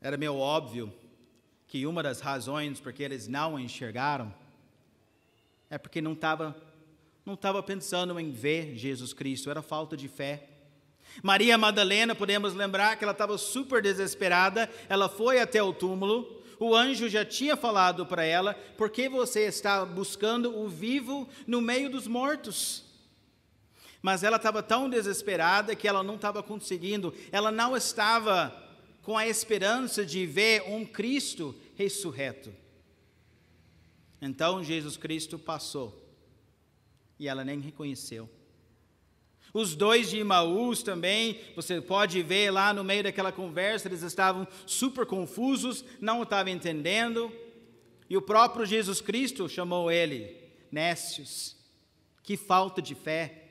Era 0.00 0.18
meio 0.18 0.36
óbvio 0.36 0.92
que 1.66 1.86
uma 1.86 2.02
das 2.02 2.20
razões 2.20 2.78
porque 2.78 3.02
eles 3.02 3.26
não 3.26 3.58
enxergaram 3.58 4.34
é 5.70 5.78
porque 5.78 6.02
não 6.02 6.12
estava 6.12 6.54
não 7.24 7.34
estava 7.34 7.62
pensando 7.62 8.18
em 8.20 8.30
ver 8.30 8.76
Jesus 8.76 9.12
Cristo, 9.12 9.50
era 9.50 9.62
falta 9.62 9.96
de 9.96 10.08
fé. 10.08 10.48
Maria 11.22 11.56
Madalena, 11.56 12.14
podemos 12.14 12.54
lembrar 12.54 12.96
que 12.96 13.04
ela 13.04 13.12
estava 13.12 13.38
super 13.38 13.80
desesperada, 13.80 14.70
ela 14.88 15.08
foi 15.08 15.40
até 15.40 15.62
o 15.62 15.72
túmulo, 15.72 16.42
o 16.58 16.74
anjo 16.74 17.08
já 17.08 17.24
tinha 17.24 17.56
falado 17.56 18.04
para 18.04 18.24
ela: 18.24 18.54
por 18.76 18.90
que 18.90 19.08
você 19.08 19.46
está 19.46 19.84
buscando 19.84 20.56
o 20.56 20.68
vivo 20.68 21.28
no 21.46 21.60
meio 21.60 21.88
dos 21.88 22.06
mortos? 22.06 22.84
Mas 24.02 24.22
ela 24.22 24.36
estava 24.36 24.62
tão 24.62 24.90
desesperada 24.90 25.74
que 25.74 25.88
ela 25.88 26.02
não 26.02 26.16
estava 26.16 26.42
conseguindo, 26.42 27.14
ela 27.32 27.50
não 27.50 27.74
estava 27.74 28.54
com 29.02 29.16
a 29.16 29.26
esperança 29.26 30.04
de 30.04 30.26
ver 30.26 30.62
um 30.68 30.84
Cristo 30.84 31.54
ressurreto. 31.74 32.52
Então 34.20 34.62
Jesus 34.62 34.96
Cristo 34.96 35.38
passou 35.38 36.03
e 37.18 37.28
ela 37.28 37.44
nem 37.44 37.60
reconheceu. 37.60 38.28
Os 39.52 39.76
dois 39.76 40.10
de 40.10 40.18
Imaús 40.18 40.82
também, 40.82 41.40
você 41.54 41.80
pode 41.80 42.20
ver 42.22 42.50
lá 42.50 42.74
no 42.74 42.82
meio 42.82 43.04
daquela 43.04 43.30
conversa, 43.30 43.86
eles 43.86 44.02
estavam 44.02 44.48
super 44.66 45.06
confusos, 45.06 45.84
não 46.00 46.24
estavam 46.24 46.52
entendendo. 46.52 47.32
E 48.10 48.16
o 48.16 48.22
próprio 48.22 48.66
Jesus 48.66 49.00
Cristo 49.00 49.48
chamou 49.48 49.92
ele, 49.92 50.36
Nécios. 50.72 51.56
Que 52.24 52.36
falta 52.36 52.82
de 52.82 52.96
fé. 52.96 53.44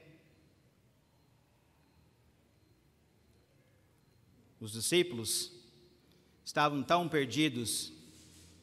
Os 4.59 4.73
discípulos 4.73 5.51
estavam 6.43 6.83
tão 6.83 7.07
perdidos 7.07 7.93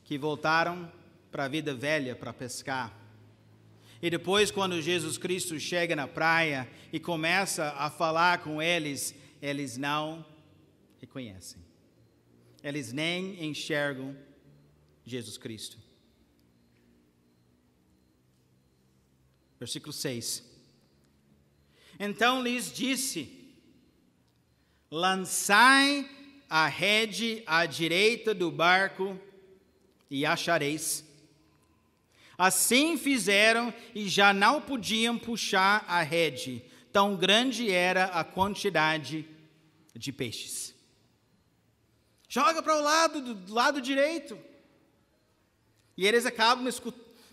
que 0.05 0.19
voltaram 0.19 0.93
para 1.31 1.45
a 1.45 1.49
vida 1.49 1.73
velha 1.73 2.15
para 2.15 2.33
pescar. 2.35 3.00
E 4.03 4.09
depois, 4.09 4.51
quando 4.51 4.81
Jesus 4.81 5.19
Cristo 5.19 5.61
chega 5.61 5.95
na 5.95 6.09
praia 6.09 6.71
e 6.93 6.99
começa 6.99 7.75
a 7.77 7.91
falar 7.91 8.43
com 8.43 8.63
eles, 8.63 9.15
eles 9.43 9.77
não 9.77 10.25
reconhecem. 10.99 11.63
Eles 12.63 12.93
nem 12.93 13.45
enxergam 13.45 14.17
Jesus 15.05 15.37
Cristo. 15.37 15.79
Versículo 19.59 19.93
6. 19.93 20.49
Então 21.99 22.43
lhes 22.43 22.73
disse: 22.73 23.55
lançai 24.91 26.09
a 26.49 26.67
rede 26.67 27.43
à 27.47 27.67
direita 27.67 28.35
do 28.35 28.51
barco 28.51 29.19
e 30.11 30.25
achareis. 30.25 31.05
Assim 32.41 32.97
fizeram 32.97 33.71
e 33.95 34.09
já 34.09 34.33
não 34.33 34.63
podiam 34.63 35.19
puxar 35.19 35.85
a 35.87 36.01
rede, 36.01 36.65
tão 36.91 37.15
grande 37.15 37.71
era 37.71 38.07
a 38.07 38.25
quantidade 38.25 39.29
de 39.95 40.11
peixes. 40.11 40.75
Joga 42.31 42.63
para 42.63 42.79
o 42.79 42.83
lado, 42.83 43.35
do 43.35 43.53
lado 43.53 43.79
direito. 43.79 44.39
E 45.95 46.07
eles 46.07 46.25
acabam 46.25 46.67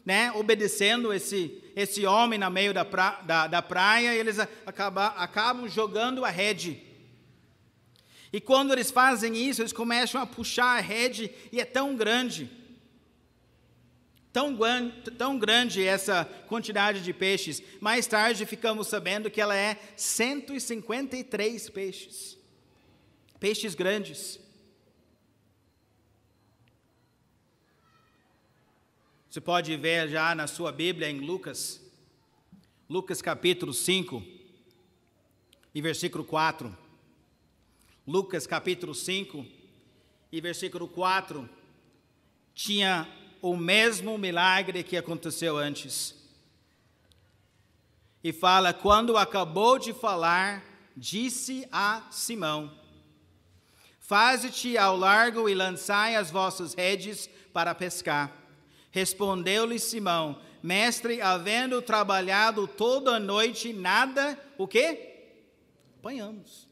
né, 0.05 0.29
obedecendo 0.33 1.13
esse, 1.13 1.63
esse 1.73 2.05
homem 2.05 2.37
no 2.37 2.51
meio 2.51 2.73
da, 2.73 2.83
pra, 2.83 3.21
da, 3.21 3.47
da 3.47 3.61
praia, 3.61 4.13
e 4.13 4.17
eles 4.17 4.37
acabam, 4.65 5.13
acabam 5.15 5.69
jogando 5.69 6.25
a 6.25 6.29
rede. 6.29 6.83
E 8.33 8.41
quando 8.41 8.73
eles 8.73 8.91
fazem 8.91 9.37
isso, 9.37 9.61
eles 9.61 9.71
começam 9.71 10.19
a 10.21 10.27
puxar 10.27 10.77
a 10.77 10.81
rede 10.81 11.31
e 11.49 11.61
é 11.61 11.65
tão 11.65 11.95
grande. 11.95 12.66
Tão, 14.37 14.55
tão 15.17 15.39
grande 15.39 15.83
essa 15.83 16.23
quantidade 16.47 17.01
de 17.01 17.11
peixes. 17.11 17.59
Mais 17.81 18.05
tarde 18.05 18.45
ficamos 18.45 18.85
sabendo 18.85 19.31
que 19.31 19.41
ela 19.41 19.55
é 19.55 19.79
153 19.95 21.71
peixes. 21.71 22.37
Peixes 23.39 23.73
grandes. 23.73 24.39
Você 29.27 29.41
pode 29.41 29.75
ver 29.75 30.07
já 30.07 30.35
na 30.35 30.45
sua 30.45 30.71
Bíblia 30.71 31.09
em 31.09 31.19
Lucas, 31.19 31.81
Lucas 32.87 33.23
capítulo 33.23 33.73
5 33.73 34.23
e 35.73 35.81
versículo 35.81 36.23
4. 36.23 36.77
Lucas 38.05 38.45
capítulo 38.45 38.93
5 38.93 39.43
e 40.31 40.39
versículo 40.39 40.87
4, 40.87 41.49
tinha 42.53 43.11
o 43.41 43.55
mesmo 43.55 44.17
milagre 44.17 44.83
que 44.83 44.97
aconteceu 44.97 45.57
antes. 45.57 46.15
E 48.23 48.33
fala: 48.33 48.73
quando 48.73 49.17
acabou 49.17 49.77
de 49.77 49.93
falar, 49.93 50.63
disse 50.95 51.67
a 51.71 52.03
Simão: 52.11 52.71
Faze-te 53.99 54.77
ao 54.77 54.97
largo 54.97 55.47
e 55.47 55.53
lançai 55.53 56.15
as 56.15 56.31
vossas 56.31 56.73
redes 56.73 57.29
para 57.53 57.75
pescar. 57.75 58.31
Respondeu-lhe 58.91 59.79
Simão: 59.79 60.41
Mestre, 60.61 61.21
havendo 61.21 61.81
trabalhado 61.81 62.67
toda 62.67 63.15
a 63.15 63.19
noite, 63.19 63.73
nada, 63.73 64.37
o 64.57 64.67
quê? 64.67 65.15
Apanhamos 65.99 66.67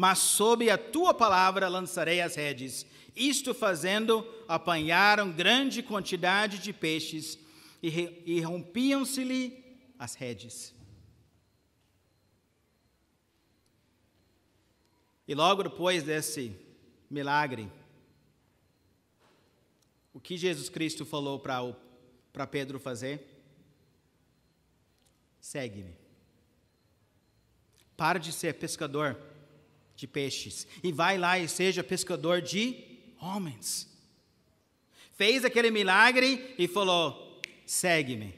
mas 0.00 0.18
sob 0.18 0.70
a 0.70 0.78
tua 0.78 1.12
palavra 1.12 1.68
lançarei 1.68 2.22
as 2.22 2.34
redes. 2.34 2.86
Isto 3.20 3.52
fazendo, 3.52 4.26
apanharam 4.48 5.30
grande 5.30 5.82
quantidade 5.82 6.58
de 6.58 6.72
peixes 6.72 7.38
e, 7.82 8.22
e 8.24 8.40
rompiam-se-lhe 8.40 9.62
as 9.98 10.14
redes. 10.14 10.74
E 15.28 15.34
logo 15.34 15.62
depois 15.62 16.02
desse 16.02 16.56
milagre, 17.10 17.70
o 20.14 20.18
que 20.18 20.38
Jesus 20.38 20.70
Cristo 20.70 21.04
falou 21.04 21.38
para 21.38 22.46
Pedro 22.46 22.80
fazer? 22.80 23.22
Segue-me. 25.38 25.94
Para 27.98 28.18
de 28.18 28.32
ser 28.32 28.54
pescador 28.54 29.14
de 29.94 30.06
peixes 30.06 30.66
e 30.82 30.90
vai 30.90 31.18
lá 31.18 31.38
e 31.38 31.46
seja 31.46 31.84
pescador 31.84 32.40
de 32.40 32.89
homens. 33.20 33.88
Fez 35.12 35.44
aquele 35.44 35.70
milagre 35.70 36.54
e 36.58 36.66
falou: 36.66 37.40
segue-me. 37.66 38.34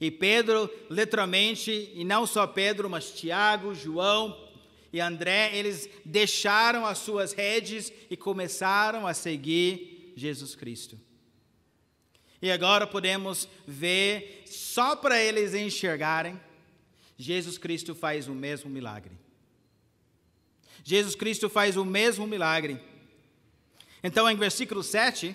E 0.00 0.10
Pedro, 0.10 0.70
literalmente, 0.90 1.90
e 1.94 2.04
não 2.04 2.26
só 2.26 2.46
Pedro, 2.46 2.90
mas 2.90 3.12
Tiago, 3.12 3.74
João 3.74 4.36
e 4.92 5.00
André, 5.00 5.56
eles 5.56 5.88
deixaram 6.04 6.84
as 6.84 6.98
suas 6.98 7.32
redes 7.32 7.92
e 8.10 8.16
começaram 8.16 9.06
a 9.06 9.14
seguir 9.14 10.12
Jesus 10.16 10.54
Cristo. 10.54 11.00
E 12.42 12.50
agora 12.50 12.86
podemos 12.86 13.48
ver, 13.66 14.42
só 14.44 14.96
para 14.96 15.22
eles 15.22 15.54
enxergarem, 15.54 16.38
Jesus 17.16 17.56
Cristo 17.56 17.94
faz 17.94 18.26
o 18.26 18.34
mesmo 18.34 18.68
milagre. 18.68 19.12
Jesus 20.82 21.14
Cristo 21.14 21.48
faz 21.48 21.76
o 21.76 21.84
mesmo 21.84 22.26
milagre. 22.26 22.80
Então, 24.04 24.28
em 24.28 24.34
versículo 24.34 24.82
7, 24.82 25.32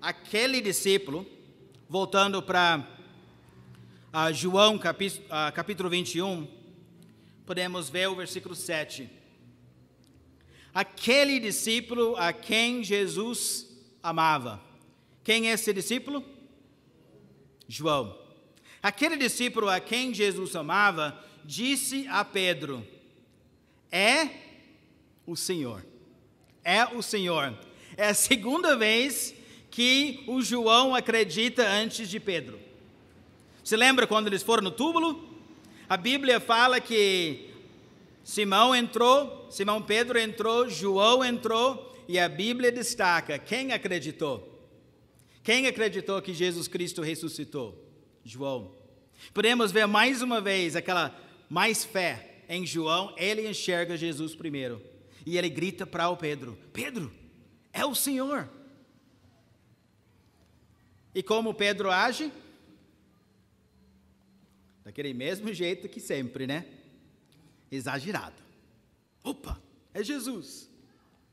aquele 0.00 0.62
discípulo, 0.62 1.26
voltando 1.86 2.42
para 2.42 2.88
uh, 4.10 4.32
João 4.32 4.78
capítulo, 4.78 5.26
uh, 5.26 5.52
capítulo 5.52 5.90
21, 5.90 6.48
podemos 7.44 7.90
ver 7.90 8.08
o 8.08 8.16
versículo 8.16 8.54
7. 8.54 9.10
Aquele 10.72 11.38
discípulo 11.38 12.16
a 12.16 12.32
quem 12.32 12.82
Jesus 12.82 13.68
amava. 14.02 14.58
Quem 15.22 15.50
é 15.50 15.52
esse 15.52 15.74
discípulo? 15.74 16.24
João. 17.68 18.18
Aquele 18.82 19.18
discípulo 19.18 19.68
a 19.68 19.78
quem 19.78 20.14
Jesus 20.14 20.56
amava 20.56 21.22
disse 21.44 22.08
a 22.08 22.24
Pedro: 22.24 22.82
é 23.92 24.30
o 25.26 25.36
Senhor. 25.36 25.84
É 26.66 26.84
o 26.84 27.00
Senhor. 27.00 27.56
É 27.96 28.08
a 28.08 28.14
segunda 28.14 28.76
vez 28.76 29.32
que 29.70 30.24
o 30.26 30.42
João 30.42 30.96
acredita 30.96 31.64
antes 31.64 32.08
de 32.10 32.18
Pedro. 32.18 32.58
Você 33.62 33.76
lembra 33.76 34.04
quando 34.04 34.26
eles 34.26 34.42
foram 34.42 34.64
no 34.64 34.72
túmulo? 34.72 35.28
A 35.88 35.96
Bíblia 35.96 36.40
fala 36.40 36.80
que 36.80 37.50
Simão 38.24 38.74
entrou, 38.74 39.46
Simão 39.48 39.80
Pedro 39.80 40.18
entrou, 40.18 40.68
João 40.68 41.24
entrou, 41.24 41.96
e 42.08 42.18
a 42.18 42.28
Bíblia 42.28 42.72
destaca 42.72 43.38
quem 43.38 43.70
acreditou. 43.70 44.60
Quem 45.44 45.68
acreditou 45.68 46.20
que 46.20 46.34
Jesus 46.34 46.66
Cristo 46.66 47.00
ressuscitou? 47.00 47.80
João. 48.24 48.72
Podemos 49.32 49.70
ver 49.70 49.86
mais 49.86 50.20
uma 50.20 50.40
vez 50.40 50.74
aquela 50.74 51.16
mais 51.48 51.84
fé 51.84 52.42
em 52.48 52.66
João, 52.66 53.14
ele 53.16 53.48
enxerga 53.48 53.96
Jesus 53.96 54.34
primeiro. 54.34 54.95
E 55.26 55.36
ele 55.36 55.50
grita 55.50 55.84
para 55.84 56.08
o 56.08 56.16
Pedro: 56.16 56.56
Pedro, 56.72 57.12
é 57.72 57.84
o 57.84 57.94
Senhor. 57.94 58.48
E 61.12 61.22
como 61.22 61.52
Pedro 61.52 61.90
age? 61.90 62.32
Daquele 64.84 65.12
mesmo 65.12 65.52
jeito 65.52 65.88
que 65.88 65.98
sempre, 65.98 66.46
né? 66.46 66.64
Exagerado. 67.70 68.40
Opa, 69.24 69.60
é 69.92 70.04
Jesus. 70.04 70.70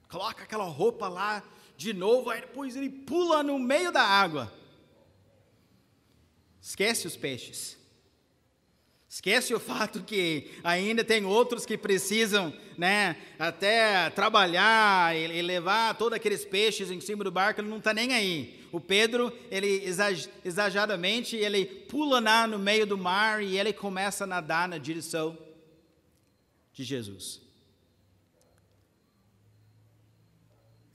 Coloca 0.10 0.44
aquela 0.44 0.66
roupa 0.66 1.08
lá 1.08 1.44
de 1.78 1.94
novo, 1.94 2.32
aí 2.32 2.42
depois 2.42 2.76
ele 2.76 2.90
pula 2.90 3.44
no 3.44 3.60
meio 3.60 3.92
da 3.92 4.02
água. 4.02 4.52
Esquece 6.60 7.06
os 7.06 7.16
peixes. 7.16 7.78
Esquece 9.14 9.54
o 9.54 9.60
fato 9.60 10.02
que 10.02 10.50
ainda 10.64 11.04
tem 11.04 11.24
outros 11.24 11.68
que 11.68 11.78
precisam, 11.78 12.52
né, 12.76 13.16
até 13.38 14.10
trabalhar 14.10 15.16
e, 15.16 15.40
levar 15.44 15.96
todos 16.00 16.16
aqueles 16.16 16.44
peixes 16.44 16.90
em 16.90 17.00
cima 17.00 17.24
do 17.24 17.32
barco, 17.32 17.62
ele 17.62 17.70
não 17.70 17.78
está 17.78 17.94
nem 17.94 18.12
aí. 18.12 18.68
O 18.72 18.82
Pedro, 18.82 19.32
ele 19.52 19.84
exageradamente, 20.44 21.36
ele 21.36 21.64
pula 21.64 22.20
lá 22.20 22.48
no 22.48 22.58
meio 22.58 22.88
do 22.88 22.98
mar 22.98 23.44
e 23.44 23.56
ele 23.56 23.72
começa 23.72 24.24
a 24.24 24.28
nadar 24.28 24.68
na 24.68 24.80
direção 24.80 25.38
de 26.74 26.84
Jesus. 26.84 27.40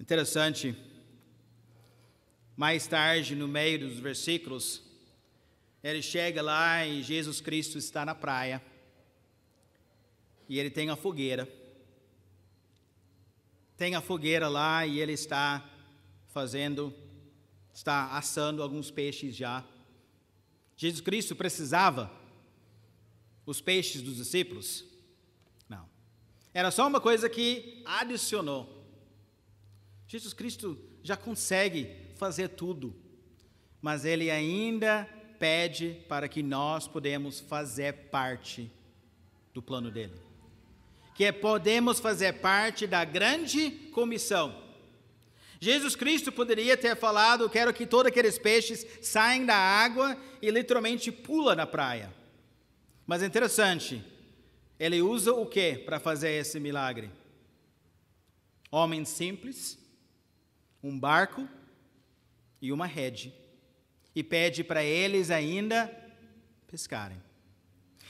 Interessante, 0.01 0.77
mais 2.57 2.85
tarde, 2.89 3.37
no 3.37 3.47
meio 3.47 3.79
dos 3.79 4.01
versículos, 4.01 4.88
ele 5.83 6.03
chega 6.03 6.43
lá 6.43 6.85
e 6.85 7.03
Jesus 7.03 7.41
Cristo 7.41 7.79
está 7.79 8.05
na 8.05 8.15
praia. 8.15 8.63
E 10.49 10.59
ele 10.59 10.71
tem 10.71 10.91
a 10.91 10.97
fogueira. 10.97 11.49
Tem 13.77 13.95
a 13.95 14.01
fogueira 14.01 14.49
lá 14.49 14.87
e 14.87 14.99
ele 14.99 15.13
está 15.13 15.69
fazendo, 16.29 16.93
está 17.73 18.17
assando 18.17 18.63
alguns 18.63 18.91
peixes 18.91 19.37
já. 19.37 19.65
Jesus 20.77 21.01
Cristo 21.01 21.37
precisava 21.37 22.11
os 23.47 23.61
peixes 23.61 24.03
dos 24.03 24.17
discípulos? 24.17 24.85
Não. 25.69 25.89
Era 26.53 26.71
só 26.71 26.87
uma 26.87 27.01
coisa 27.01 27.29
que 27.29 27.83
adicionou. 27.85 28.85
Jesus 30.09 30.33
Cristo 30.33 30.79
já 31.03 31.17
consegue 31.17 31.95
fazer 32.17 32.49
tudo, 32.49 32.97
mas 33.81 34.05
ele 34.05 34.31
ainda 34.31 35.09
pede 35.39 36.01
para 36.09 36.29
que 36.29 36.43
nós 36.43 36.87
podemos 36.87 37.41
fazer 37.41 37.93
parte 38.11 38.71
do 39.55 39.63
plano 39.63 39.91
dele. 39.91 40.15
Que 41.15 41.25
é, 41.25 41.33
podemos 41.33 41.99
fazer 41.99 42.35
parte 42.35 42.87
da 42.87 43.05
grande 43.05 43.71
comissão. 43.93 44.55
Jesus 45.61 45.97
Cristo 45.97 46.31
poderia 46.31 46.77
ter 46.77 46.97
falado: 46.97 47.49
quero 47.51 47.73
que 47.73 47.87
todos 47.87 48.11
aqueles 48.11 48.39
peixes 48.39 48.87
saiam 49.03 49.47
da 49.47 49.57
água 49.57 50.17
e 50.41 50.51
literalmente 50.51 51.11
pula 51.11 51.55
na 51.55 51.67
praia. 51.67 52.13
Mas 53.07 53.23
é 53.23 53.27
interessante, 53.27 54.05
ele 54.79 55.01
usa 55.01 55.33
o 55.33 55.47
que 55.47 55.79
para 55.79 55.99
fazer 55.99 56.31
esse 56.33 56.61
milagre? 56.61 57.11
Homens 58.71 59.09
simples, 59.09 59.79
um 60.83 60.99
barco 60.99 61.49
e 62.61 62.71
uma 62.71 62.87
rede 62.87 63.33
e 64.15 64.23
pede 64.23 64.65
para 64.65 64.83
eles 64.83 65.31
ainda 65.31 65.91
pescarem. 66.67 67.21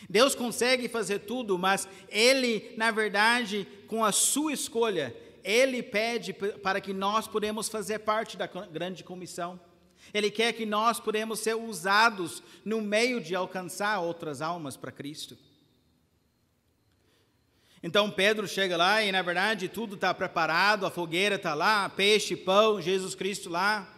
Deus 0.08 0.34
consegue 0.34 0.88
fazer 0.88 1.20
tudo, 1.20 1.58
mas 1.58 1.88
Ele, 2.08 2.72
na 2.76 2.90
verdade, 2.90 3.66
com 3.87 4.04
a 4.04 4.12
sua 4.12 4.52
escolha, 4.52 5.16
Ele 5.42 5.82
pede 5.82 6.32
para 6.32 6.80
que 6.80 6.92
nós 6.92 7.26
podemos 7.26 7.68
fazer 7.68 8.00
parte 8.00 8.37
da 8.37 8.46
grande 8.46 9.02
comissão. 9.02 9.61
Ele 10.12 10.30
quer 10.30 10.52
que 10.52 10.64
nós 10.64 11.00
podemos 11.00 11.40
ser 11.40 11.54
usados 11.54 12.42
no 12.64 12.80
meio 12.80 13.20
de 13.20 13.34
alcançar 13.34 14.00
outras 14.00 14.40
almas 14.40 14.76
para 14.76 14.92
Cristo. 14.92 15.37
Então 17.82 18.11
Pedro 18.11 18.48
chega 18.48 18.76
lá 18.76 19.02
e, 19.02 19.12
na 19.12 19.22
verdade, 19.22 19.68
tudo 19.68 19.94
está 19.94 20.12
preparado, 20.12 20.84
a 20.84 20.90
fogueira 20.90 21.37
está 21.37 21.54
lá, 21.54 21.88
peixe, 21.88 22.34
pão, 22.34 22.80
Jesus 22.80 23.14
Cristo 23.14 23.48
lá. 23.48 23.97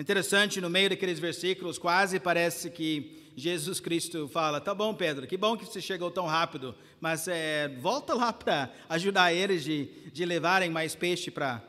Interessante, 0.00 0.62
no 0.62 0.70
meio 0.70 0.88
daqueles 0.88 1.18
versículos, 1.18 1.76
quase 1.76 2.18
parece 2.18 2.70
que 2.70 3.30
Jesus 3.36 3.80
Cristo 3.80 4.26
fala: 4.28 4.58
Tá 4.58 4.74
bom, 4.74 4.94
Pedro, 4.94 5.26
que 5.26 5.36
bom 5.36 5.58
que 5.58 5.66
você 5.66 5.78
chegou 5.78 6.10
tão 6.10 6.24
rápido, 6.24 6.74
mas 6.98 7.28
é, 7.28 7.68
volta 7.68 8.14
lá 8.14 8.32
para 8.32 8.72
ajudar 8.88 9.34
eles 9.34 9.62
de, 9.62 10.10
de 10.10 10.24
levarem 10.24 10.70
mais 10.70 10.94
peixe 10.94 11.30
para 11.30 11.62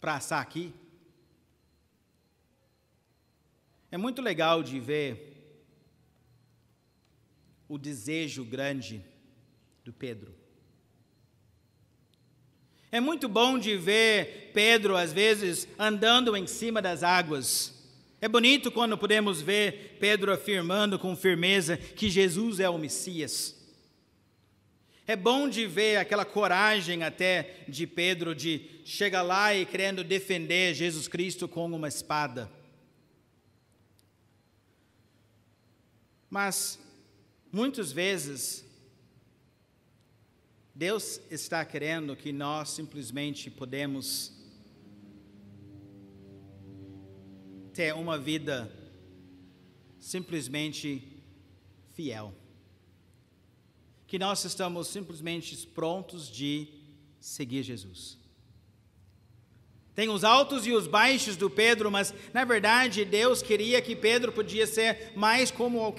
assar 0.00 0.40
aqui. 0.40 0.72
É 3.90 3.98
muito 3.98 4.22
legal 4.22 4.62
de 4.62 4.78
ver 4.78 5.66
o 7.68 7.76
desejo 7.76 8.44
grande 8.44 9.04
do 9.84 9.92
Pedro. 9.92 10.41
É 12.94 13.00
muito 13.00 13.26
bom 13.26 13.58
de 13.58 13.74
ver 13.74 14.50
Pedro, 14.52 14.98
às 14.98 15.14
vezes, 15.14 15.66
andando 15.78 16.36
em 16.36 16.46
cima 16.46 16.82
das 16.82 17.02
águas. 17.02 17.72
É 18.20 18.28
bonito 18.28 18.70
quando 18.70 18.98
podemos 18.98 19.40
ver 19.40 19.96
Pedro 19.98 20.30
afirmando 20.30 20.98
com 20.98 21.16
firmeza 21.16 21.78
que 21.78 22.10
Jesus 22.10 22.60
é 22.60 22.68
o 22.68 22.76
Messias. 22.76 23.56
É 25.06 25.16
bom 25.16 25.48
de 25.48 25.66
ver 25.66 25.96
aquela 25.96 26.26
coragem 26.26 27.02
até 27.02 27.64
de 27.66 27.86
Pedro 27.86 28.34
de 28.34 28.68
chegar 28.84 29.22
lá 29.22 29.54
e 29.54 29.64
querendo 29.64 30.04
defender 30.04 30.74
Jesus 30.74 31.08
Cristo 31.08 31.48
com 31.48 31.64
uma 31.64 31.88
espada. 31.88 32.52
Mas, 36.28 36.78
muitas 37.50 37.90
vezes, 37.90 38.64
Deus 40.74 41.20
está 41.30 41.62
querendo 41.64 42.16
que 42.16 42.32
nós 42.32 42.70
simplesmente 42.70 43.50
podemos 43.50 44.32
ter 47.74 47.94
uma 47.94 48.18
vida 48.18 48.72
simplesmente 49.98 51.22
fiel. 51.92 52.34
Que 54.06 54.18
nós 54.18 54.44
estamos 54.44 54.88
simplesmente 54.88 55.66
prontos 55.68 56.30
de 56.30 56.68
seguir 57.20 57.62
Jesus. 57.62 58.18
Tem 59.94 60.08
os 60.08 60.24
altos 60.24 60.66
e 60.66 60.72
os 60.72 60.86
baixos 60.86 61.36
do 61.36 61.50
Pedro, 61.50 61.90
mas 61.90 62.14
na 62.32 62.44
verdade 62.44 63.04
Deus 63.04 63.42
queria 63.42 63.82
que 63.82 63.94
Pedro 63.94 64.32
podia 64.32 64.66
ser 64.66 65.12
mais 65.14 65.50
como 65.50 65.86
o, 65.86 65.94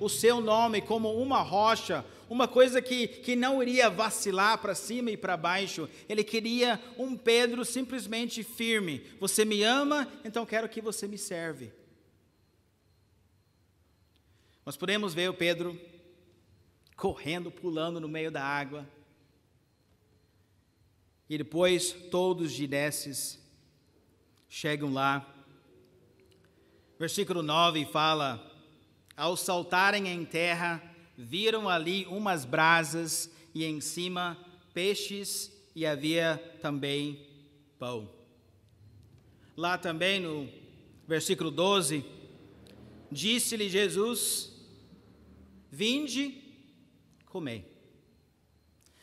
o 0.00 0.08
seu 0.08 0.40
nome, 0.40 0.80
como 0.80 1.14
uma 1.20 1.42
rocha, 1.42 2.02
uma 2.28 2.48
coisa 2.48 2.82
que, 2.82 3.06
que 3.06 3.36
não 3.36 3.62
iria 3.62 3.88
vacilar 3.88 4.58
para 4.58 4.74
cima 4.74 5.10
e 5.10 5.16
para 5.16 5.36
baixo. 5.36 5.88
Ele 6.08 6.24
queria 6.24 6.80
um 6.98 7.16
Pedro 7.16 7.64
simplesmente 7.64 8.42
firme. 8.42 9.06
Você 9.20 9.44
me 9.44 9.62
ama, 9.62 10.10
então 10.24 10.44
quero 10.44 10.68
que 10.68 10.80
você 10.80 11.06
me 11.06 11.16
serve. 11.16 11.72
Nós 14.64 14.76
podemos 14.76 15.14
ver 15.14 15.30
o 15.30 15.34
Pedro 15.34 15.80
correndo, 16.96 17.50
pulando 17.50 18.00
no 18.00 18.08
meio 18.08 18.30
da 18.30 18.42
água, 18.42 18.88
e 21.28 21.36
depois 21.38 21.92
todos 22.10 22.52
de 22.52 22.66
desses 22.66 23.38
chegam 24.48 24.92
lá. 24.92 25.34
Versículo 26.98 27.42
9 27.42 27.84
fala: 27.86 28.44
Ao 29.16 29.36
saltarem 29.36 30.08
em 30.08 30.24
terra, 30.24 30.82
viram 31.16 31.68
ali 31.68 32.04
umas 32.06 32.44
brasas 32.44 33.30
e 33.54 33.64
em 33.64 33.80
cima 33.80 34.36
peixes 34.74 35.50
e 35.74 35.86
havia 35.86 36.38
também 36.60 37.26
pão. 37.78 38.10
Lá 39.56 39.78
também 39.78 40.20
no 40.20 40.48
versículo 41.08 41.50
12, 41.50 42.04
disse-lhe 43.10 43.68
Jesus: 43.68 44.52
Vinde, 45.70 46.42
comei. 47.26 47.64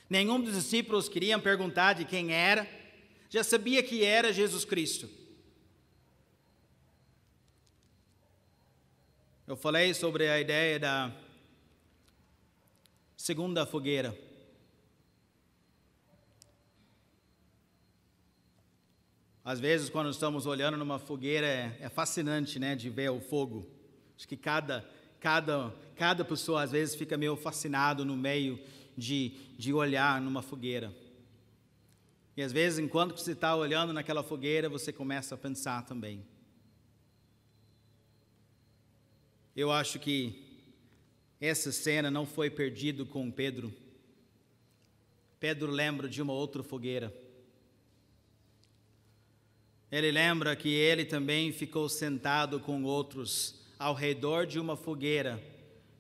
Nenhum 0.09 0.39
dos 0.39 0.53
discípulos 0.53 1.09
queriam 1.09 1.39
perguntar 1.39 1.93
de 1.93 2.05
quem 2.05 2.31
era, 2.31 2.67
já 3.29 3.43
sabia 3.43 3.81
que 3.81 4.03
era 4.03 4.31
Jesus 4.31 4.63
Cristo. 4.63 5.09
Eu 9.47 9.55
falei 9.55 9.93
sobre 9.93 10.29
a 10.29 10.39
ideia 10.39 10.79
da 10.79 11.11
segunda 13.23 13.65
fogueira. 13.65 14.13
Às 19.45 19.61
vezes, 19.61 19.89
quando 19.89 20.09
estamos 20.09 20.45
olhando 20.45 20.75
numa 20.75 20.99
fogueira, 20.99 21.47
é, 21.47 21.77
é, 21.79 21.87
fascinante, 21.87 22.59
né, 22.59 22.75
de 22.75 22.89
ver 22.89 23.11
o 23.11 23.21
fogo. 23.21 23.65
Acho 24.17 24.27
que 24.27 24.35
cada, 24.35 24.85
cada, 25.21 25.73
cada 25.95 26.25
pessoa, 26.25 26.63
às 26.63 26.73
vezes, 26.73 26.95
fica 26.95 27.15
meio 27.15 27.37
fascinado 27.37 28.03
no 28.03 28.17
meio 28.17 28.59
de, 28.97 29.29
de 29.57 29.71
olhar 29.71 30.19
numa 30.19 30.41
fogueira. 30.41 30.93
E 32.35 32.43
às 32.43 32.51
vezes, 32.51 32.77
enquanto 32.77 33.17
você 33.17 33.31
está 33.31 33.55
olhando 33.55 33.93
naquela 33.93 34.21
fogueira, 34.21 34.67
você 34.67 34.91
começa 34.91 35.35
a 35.35 35.37
pensar 35.37 35.85
também. 35.85 36.25
Eu 39.55 39.71
acho 39.71 39.97
que 39.97 40.42
essa 41.45 41.73
cena 41.73 42.09
não 42.09 42.25
foi 42.25 42.49
perdida 42.49 43.03
com 43.03 43.29
Pedro. 43.29 43.73
Pedro 45.41 45.69
lembra 45.69 46.07
de 46.07 46.21
uma 46.21 46.31
outra 46.31 46.63
fogueira. 46.63 47.13
Ele 49.91 50.09
lembra 50.09 50.55
que 50.55 50.69
ele 50.69 51.03
também 51.03 51.51
ficou 51.51 51.89
sentado 51.89 52.61
com 52.61 52.85
outros 52.85 53.59
ao 53.77 53.93
redor 53.93 54.47
de 54.47 54.57
uma 54.57 54.77
fogueira, 54.77 55.43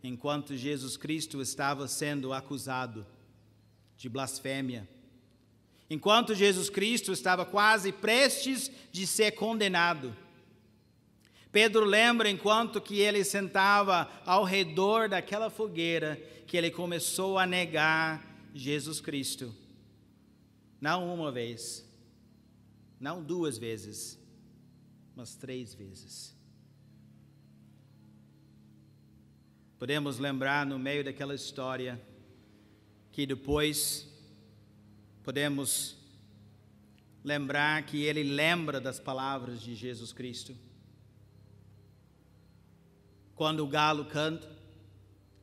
enquanto 0.01 0.55
Jesus 0.55 0.95
Cristo 0.95 1.41
estava 1.41 1.89
sendo 1.89 2.31
acusado 2.31 3.05
de 3.97 4.07
blasfêmia. 4.07 4.87
Enquanto 5.89 6.33
Jesus 6.33 6.69
Cristo 6.69 7.11
estava 7.11 7.45
quase 7.45 7.91
prestes 7.91 8.71
de 8.93 9.05
ser 9.05 9.31
condenado. 9.31 10.15
Pedro 11.53 11.85
lembra 11.85 12.27
enquanto 12.31 12.81
que 12.81 12.99
ele 12.99 13.23
sentava 13.23 14.09
ao 14.25 14.43
redor 14.43 15.07
daquela 15.07 15.51
fogueira 15.51 16.15
que 16.47 16.57
ele 16.57 16.71
começou 16.71 17.37
a 17.37 17.45
negar 17.45 18.25
Jesus 18.55 18.99
Cristo. 18.99 19.53
Não 20.81 21.13
uma 21.13 21.31
vez, 21.31 21.87
não 22.99 23.21
duas 23.23 23.59
vezes, 23.59 24.19
mas 25.15 25.35
três 25.35 25.75
vezes. 25.75 26.35
Podemos 29.77 30.17
lembrar 30.17 30.65
no 30.65 30.79
meio 30.79 31.03
daquela 31.03 31.35
história 31.35 32.01
que 33.11 33.27
depois 33.27 34.07
podemos 35.21 35.97
lembrar 37.23 37.85
que 37.85 38.01
ele 38.01 38.23
lembra 38.23 38.81
das 38.81 38.99
palavras 38.99 39.61
de 39.61 39.75
Jesus 39.75 40.11
Cristo. 40.11 40.57
Quando 43.35 43.63
o 43.63 43.67
galo 43.67 44.05
canta, 44.05 44.49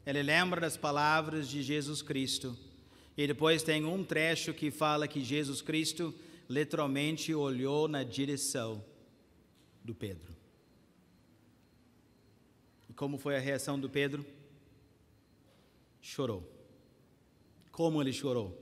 ele 0.07 0.22
lembra 0.22 0.61
das 0.61 0.76
palavras 0.76 1.48
de 1.48 1.62
Jesus 1.62 2.03
Cristo. 2.03 2.57
E 3.16 3.26
depois 3.26 3.62
tem 3.62 3.85
um 3.85 4.05
trecho 4.05 4.55
que 4.55 4.70
fala 4.70 5.09
que 5.09 5.22
Jesus 5.22 5.61
Cristo 5.61 6.14
literalmente 6.48 7.35
olhou 7.35 7.87
na 7.87 8.03
direção 8.03 8.85
do 9.85 9.94
Pedro. 9.94 10.35
E 12.88 12.92
como 12.92 13.18
foi 13.18 13.37
a 13.37 13.40
reação 13.40 13.79
do 13.79 13.88
Pedro? 13.88 14.24
Chorou. 16.00 16.48
Como 17.70 18.00
ele 18.00 18.12
chorou? 18.12 18.57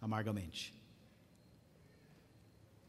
Amargamente. 0.00 0.72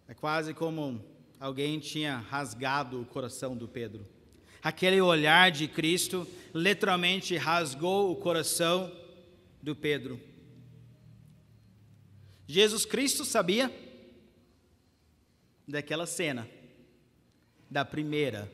É 0.08 0.13
quase 0.13 0.54
como 0.54 1.04
alguém 1.39 1.80
tinha 1.80 2.17
rasgado 2.17 3.01
o 3.01 3.06
coração 3.06 3.56
do 3.56 3.67
Pedro. 3.67 4.06
Aquele 4.63 5.02
olhar 5.02 5.52
de 5.52 5.67
Cristo 5.67 6.28
literalmente 6.54 7.36
rasgou 7.36 8.12
o 8.12 8.15
coração 8.15 8.91
do 9.62 9.76
Pedro. 9.76 10.19
Jesus 12.47 12.86
Cristo 12.86 13.24
sabia 13.24 13.74
daquela 15.67 16.06
cena, 16.06 16.47
da 17.69 17.86
primeira 17.86 18.52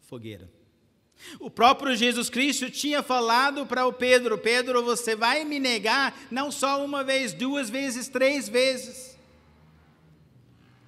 fogueira. 0.00 0.50
O 1.38 1.50
próprio 1.50 1.96
Jesus 1.96 2.30
Cristo 2.30 2.70
tinha 2.70 3.02
falado 3.02 3.66
para 3.66 3.86
o 3.86 3.92
Pedro: 3.92 4.38
Pedro, 4.38 4.84
você 4.84 5.16
vai 5.16 5.44
me 5.44 5.58
negar 5.58 6.14
não 6.30 6.50
só 6.50 6.84
uma 6.84 7.04
vez, 7.04 7.32
duas 7.32 7.68
vezes, 7.68 8.08
três 8.08 8.48
vezes, 8.48 9.18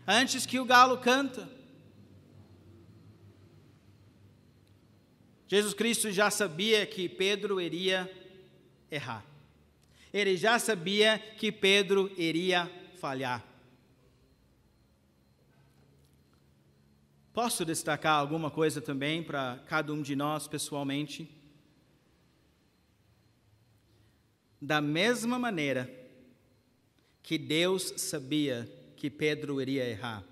antes 0.06 0.46
que 0.46 0.60
o 0.60 0.64
galo 0.64 0.98
canta. 0.98 1.48
Jesus 5.52 5.74
Cristo 5.74 6.10
já 6.10 6.30
sabia 6.30 6.86
que 6.86 7.06
Pedro 7.06 7.60
iria 7.60 8.10
errar. 8.90 9.22
Ele 10.10 10.34
já 10.34 10.58
sabia 10.58 11.18
que 11.18 11.52
Pedro 11.52 12.10
iria 12.16 12.72
falhar. 12.96 13.44
Posso 17.34 17.66
destacar 17.66 18.14
alguma 18.14 18.50
coisa 18.50 18.80
também 18.80 19.22
para 19.22 19.62
cada 19.66 19.92
um 19.92 20.00
de 20.00 20.16
nós 20.16 20.48
pessoalmente? 20.48 21.30
Da 24.58 24.80
mesma 24.80 25.38
maneira 25.38 25.86
que 27.22 27.36
Deus 27.36 27.92
sabia 27.98 28.66
que 28.96 29.10
Pedro 29.10 29.60
iria 29.60 29.86
errar, 29.86 30.24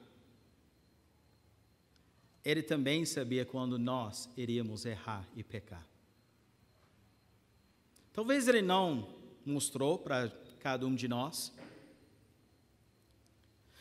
ele 2.44 2.62
também 2.62 3.04
sabia 3.04 3.44
quando 3.44 3.78
nós 3.78 4.28
iríamos 4.36 4.84
errar 4.86 5.28
e 5.36 5.42
pecar. 5.42 5.86
Talvez 8.12 8.48
ele 8.48 8.62
não 8.62 9.08
mostrou 9.44 9.98
para 9.98 10.30
cada 10.58 10.86
um 10.86 10.94
de 10.94 11.06
nós. 11.06 11.52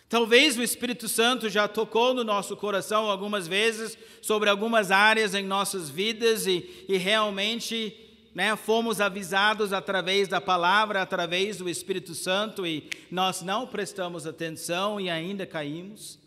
Talvez 0.08 0.58
o 0.58 0.64
Espírito 0.64 1.08
Santo 1.08 1.50
já 1.50 1.68
tocou 1.68 2.14
no 2.14 2.24
nosso 2.24 2.58
coração 2.58 3.10
algumas 3.10 3.48
vezes 3.48 3.98
sobre 4.22 4.50
algumas 4.50 4.92
áreas 4.92 5.36
em 5.36 5.46
nossas 5.46 5.90
vidas 5.90 6.48
e, 6.48 6.86
e 6.88 6.98
realmente 6.98 7.96
né, 8.34 8.56
fomos 8.56 9.00
avisados 9.00 9.72
através 9.72 10.28
da 10.28 10.42
palavra, 10.42 11.02
através 11.02 11.58
do 11.58 11.70
Espírito 11.70 12.16
Santo 12.16 12.66
e 12.66 12.90
nós 13.12 13.42
não 13.42 13.68
prestamos 13.68 14.26
atenção 14.26 15.00
e 15.00 15.10
ainda 15.10 15.46
caímos. 15.46 16.18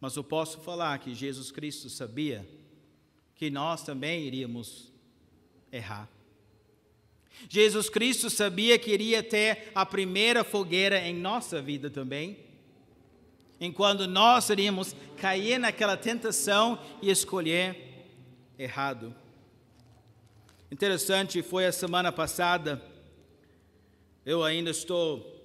Mas 0.00 0.16
eu 0.16 0.24
posso 0.24 0.60
falar 0.60 0.98
que 0.98 1.14
Jesus 1.14 1.50
Cristo 1.52 1.90
sabia 1.90 2.48
que 3.34 3.50
nós 3.50 3.82
também 3.82 4.24
iríamos 4.24 4.90
errar. 5.70 6.08
Jesus 7.48 7.88
Cristo 7.88 8.28
sabia 8.28 8.78
que 8.78 8.90
iria 8.90 9.22
ter 9.22 9.70
a 9.74 9.84
primeira 9.86 10.44
fogueira 10.44 11.00
em 11.00 11.14
nossa 11.14 11.60
vida 11.60 11.90
também. 11.90 12.38
Enquanto 13.60 14.06
nós 14.06 14.48
iríamos 14.48 14.96
cair 15.16 15.58
naquela 15.58 15.96
tentação 15.96 16.78
e 17.02 17.10
escolher 17.10 18.06
errado. 18.58 19.14
Interessante, 20.70 21.42
foi 21.42 21.66
a 21.66 21.72
semana 21.72 22.12
passada, 22.12 22.82
eu 24.24 24.44
ainda 24.44 24.70
estou 24.70 25.40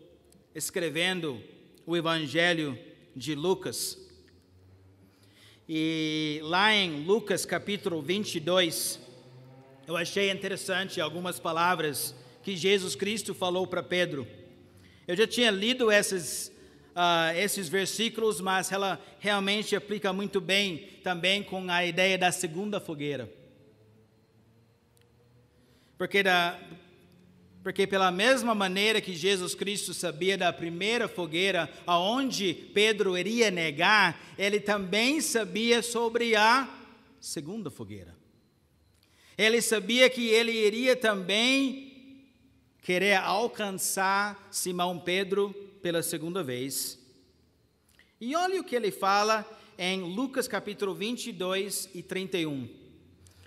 escrevendo 0.54 1.42
o 1.86 1.98
Evangelho 1.98 2.78
de 3.16 3.34
Lucas. 3.36 4.05
E 5.68 6.40
lá 6.44 6.76
em 6.76 7.04
Lucas 7.06 7.44
capítulo 7.44 8.00
22, 8.00 9.00
eu 9.88 9.98
achei 9.98 10.30
interessante 10.30 11.02
algumas 11.02 11.40
palavras 11.40 12.14
que 12.44 12.56
Jesus 12.56 12.96
Cristo 12.96 13.34
falou 13.34 13.66
para 13.66 13.82
Pedro. 13.82 14.28
Eu 15.08 15.16
já 15.16 15.26
tinha 15.26 15.50
lido 15.50 15.92
esses, 15.92 16.52
uh, 16.92 17.36
esses 17.36 17.68
versículos, 17.68 18.40
mas 18.40 18.72
ela 18.72 19.04
realmente 19.20 19.76
aplica 19.76 20.14
muito 20.14 20.40
bem 20.40 21.00
também 21.04 21.42
com 21.42 21.68
a 21.72 21.84
ideia 21.84 22.16
da 22.16 22.32
segunda 22.32 22.80
fogueira. 22.80 23.28
Porque, 25.98 26.22
da, 26.22 26.60
porque 27.66 27.88
pela 27.88 28.12
mesma 28.12 28.54
maneira 28.54 29.02
que 29.02 29.16
Jesus 29.16 29.56
Cristo 29.56 29.92
sabia 29.92 30.38
da 30.38 30.54
primeira 30.54 31.08
fogueira, 31.08 31.68
aonde 31.88 32.54
Pedro 32.54 33.18
iria 33.18 33.50
negar, 33.50 34.36
ele 34.38 34.60
também 34.60 35.20
sabia 35.20 35.82
sobre 35.82 36.36
a 36.36 36.70
segunda 37.20 37.72
fogueira. 37.72 38.16
Ele 39.36 39.64
sabia 39.64 40.08
que 40.12 40.28
ele 40.28 40.52
iria 40.52 40.96
também 40.96 42.30
querer 42.84 43.16
alcançar 43.16 44.48
Simão 44.52 45.00
Pedro 45.00 45.52
pela 45.82 46.04
segunda 46.04 46.44
vez. 46.44 47.00
E 48.22 48.36
olha 48.36 48.62
o 48.62 48.64
que 48.64 48.76
ele 48.76 48.92
fala 48.92 49.44
em 49.76 50.04
Lucas 50.04 50.48
capítulo 50.48 50.94
22 50.94 51.90
e 51.96 52.04
31. 52.04 52.70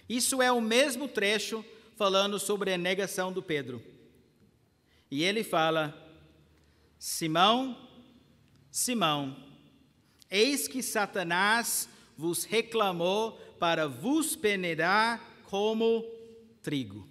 Isso 0.08 0.42
é 0.42 0.50
o 0.50 0.60
mesmo 0.60 1.06
trecho 1.06 1.64
falando 1.94 2.36
sobre 2.40 2.74
a 2.74 2.76
negação 2.76 3.32
do 3.32 3.40
Pedro. 3.40 3.80
E 5.10 5.22
ele 5.22 5.42
fala: 5.42 5.94
Simão, 6.98 7.76
Simão, 8.70 9.36
eis 10.30 10.68
que 10.68 10.82
Satanás 10.82 11.88
vos 12.16 12.44
reclamou 12.44 13.32
para 13.58 13.88
vos 13.88 14.36
peneirar 14.36 15.20
como 15.44 16.04
trigo. 16.62 17.08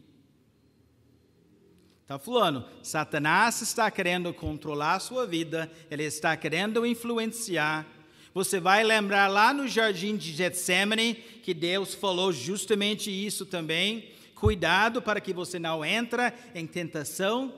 Está 2.03 2.17
falando, 2.17 2.65
Satanás 2.81 3.61
está 3.61 3.91
querendo 3.91 4.33
controlar 4.33 4.95
a 4.95 4.99
sua 4.99 5.25
vida, 5.25 5.69
ele 5.91 6.03
está 6.03 6.37
querendo 6.37 6.85
influenciar. 6.85 7.85
Você 8.33 8.59
vai 8.59 8.83
lembrar 8.83 9.27
lá 9.27 9.53
no 9.53 9.67
jardim 9.67 10.15
de 10.15 10.31
Getsemane 10.31 11.15
que 11.15 11.53
Deus 11.53 11.93
falou 11.93 12.31
justamente 12.31 13.09
isso 13.09 13.45
também. 13.45 14.11
Cuidado 14.35 15.01
para 15.01 15.19
que 15.19 15.33
você 15.33 15.57
não 15.57 15.83
entre 15.83 16.31
em 16.53 16.67
tentação. 16.67 17.53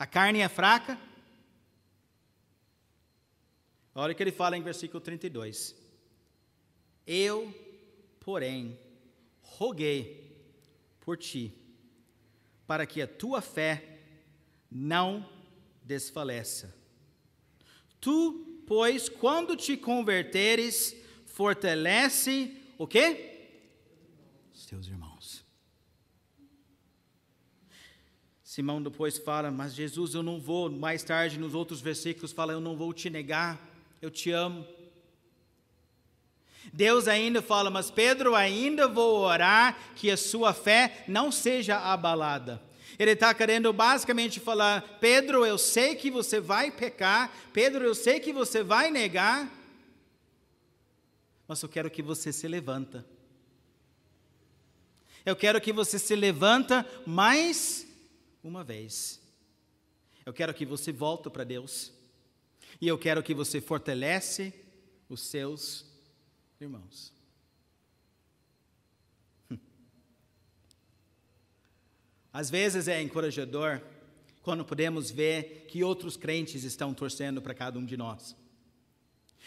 A 0.00 0.06
carne 0.06 0.40
é 0.40 0.48
fraca. 0.48 0.98
Olha 3.94 4.14
o 4.14 4.16
que 4.16 4.22
ele 4.22 4.32
fala 4.32 4.56
em 4.56 4.62
versículo 4.62 4.98
32. 4.98 5.76
Eu, 7.06 7.54
porém, 8.18 8.78
roguei 9.42 10.42
por 11.00 11.18
ti, 11.18 11.52
para 12.66 12.86
que 12.86 13.02
a 13.02 13.06
tua 13.06 13.42
fé 13.42 13.98
não 14.70 15.30
desfaleça. 15.82 16.74
Tu, 18.00 18.62
pois, 18.66 19.10
quando 19.10 19.54
te 19.54 19.76
converteres, 19.76 20.96
fortalece 21.26 22.56
o 22.78 22.86
quê? 22.86 23.50
Os 24.54 24.64
teus 24.64 24.86
irmãos. 24.86 25.09
Simão 28.50 28.82
depois 28.82 29.16
fala, 29.16 29.48
mas 29.48 29.76
Jesus, 29.76 30.12
eu 30.12 30.24
não 30.24 30.40
vou, 30.40 30.68
mais 30.68 31.04
tarde 31.04 31.38
nos 31.38 31.54
outros 31.54 31.80
versículos 31.80 32.32
fala, 32.32 32.52
eu 32.52 32.60
não 32.60 32.76
vou 32.76 32.92
te 32.92 33.08
negar 33.08 33.70
eu 34.00 34.10
te 34.10 34.32
amo. 34.32 34.66
Deus 36.72 37.06
ainda 37.06 37.42
fala, 37.42 37.70
mas 37.70 37.92
Pedro, 37.92 38.34
ainda 38.34 38.88
vou 38.88 39.20
orar 39.20 39.78
que 39.94 40.10
a 40.10 40.16
sua 40.16 40.52
fé 40.52 41.04
não 41.06 41.30
seja 41.30 41.78
abalada. 41.78 42.60
Ele 42.98 43.12
está 43.12 43.32
querendo 43.32 43.72
basicamente 43.72 44.40
falar: 44.40 44.98
Pedro, 45.00 45.44
eu 45.44 45.56
sei 45.56 45.94
que 45.94 46.10
você 46.10 46.40
vai 46.40 46.70
pecar, 46.70 47.32
Pedro, 47.52 47.84
eu 47.84 47.94
sei 47.94 48.20
que 48.20 48.32
você 48.32 48.62
vai 48.62 48.90
negar, 48.90 49.50
mas 51.46 51.62
eu 51.62 51.68
quero 51.68 51.90
que 51.90 52.02
você 52.02 52.32
se 52.32 52.48
levanta. 52.48 53.06
Eu 55.24 55.36
quero 55.36 55.60
que 55.60 55.72
você 55.72 55.98
se 55.98 56.16
levanta 56.16 56.86
mais 57.06 57.89
uma 58.42 58.64
vez. 58.64 59.20
Eu 60.24 60.32
quero 60.32 60.54
que 60.54 60.66
você 60.66 60.92
volte 60.92 61.28
para 61.30 61.44
Deus. 61.44 61.92
E 62.80 62.88
eu 62.88 62.98
quero 62.98 63.22
que 63.22 63.34
você 63.34 63.60
fortalece 63.60 64.54
os 65.08 65.22
seus 65.22 65.86
irmãos. 66.60 67.12
Às 72.32 72.48
vezes 72.48 72.86
é 72.86 73.02
encorajador 73.02 73.82
quando 74.40 74.64
podemos 74.64 75.10
ver 75.10 75.66
que 75.68 75.82
outros 75.82 76.16
crentes 76.16 76.64
estão 76.64 76.94
torcendo 76.94 77.42
para 77.42 77.54
cada 77.54 77.78
um 77.78 77.84
de 77.84 77.96
nós. 77.96 78.36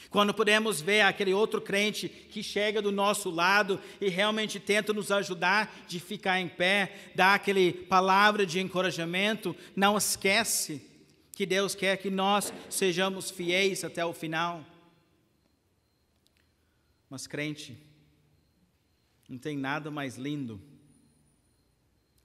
Quando 0.10 0.34
podemos 0.34 0.82
ver 0.82 1.02
aquele 1.02 1.34
outro 1.34 1.62
crente 1.62 2.08
que 2.08 2.44
chega 2.44 2.82
do 2.82 2.92
nosso 2.92 3.30
lado 3.30 3.80
e 4.00 4.10
realmente 4.10 4.60
tenta 4.60 4.94
nos 4.94 5.12
ajudar 5.12 5.86
de 5.88 6.00
ficar 6.00 6.40
em 6.40 6.48
pé, 6.48 7.12
dá 7.16 7.34
aquele 7.34 7.74
palavra 7.74 8.46
de 8.46 8.60
encorajamento, 8.60 9.56
não 9.76 9.98
esquece 9.98 10.82
que 11.32 11.46
Deus 11.46 11.74
quer 11.74 11.98
que 11.98 12.10
nós 12.10 12.54
sejamos 12.70 13.32
fiéis 13.32 13.84
até 13.84 14.06
o 14.06 14.14
final. 14.14 14.66
Mas, 17.10 17.26
crente, 17.28 17.78
não 19.28 19.38
tem 19.38 19.58
nada 19.58 19.90
mais 19.90 20.16
lindo 20.16 20.62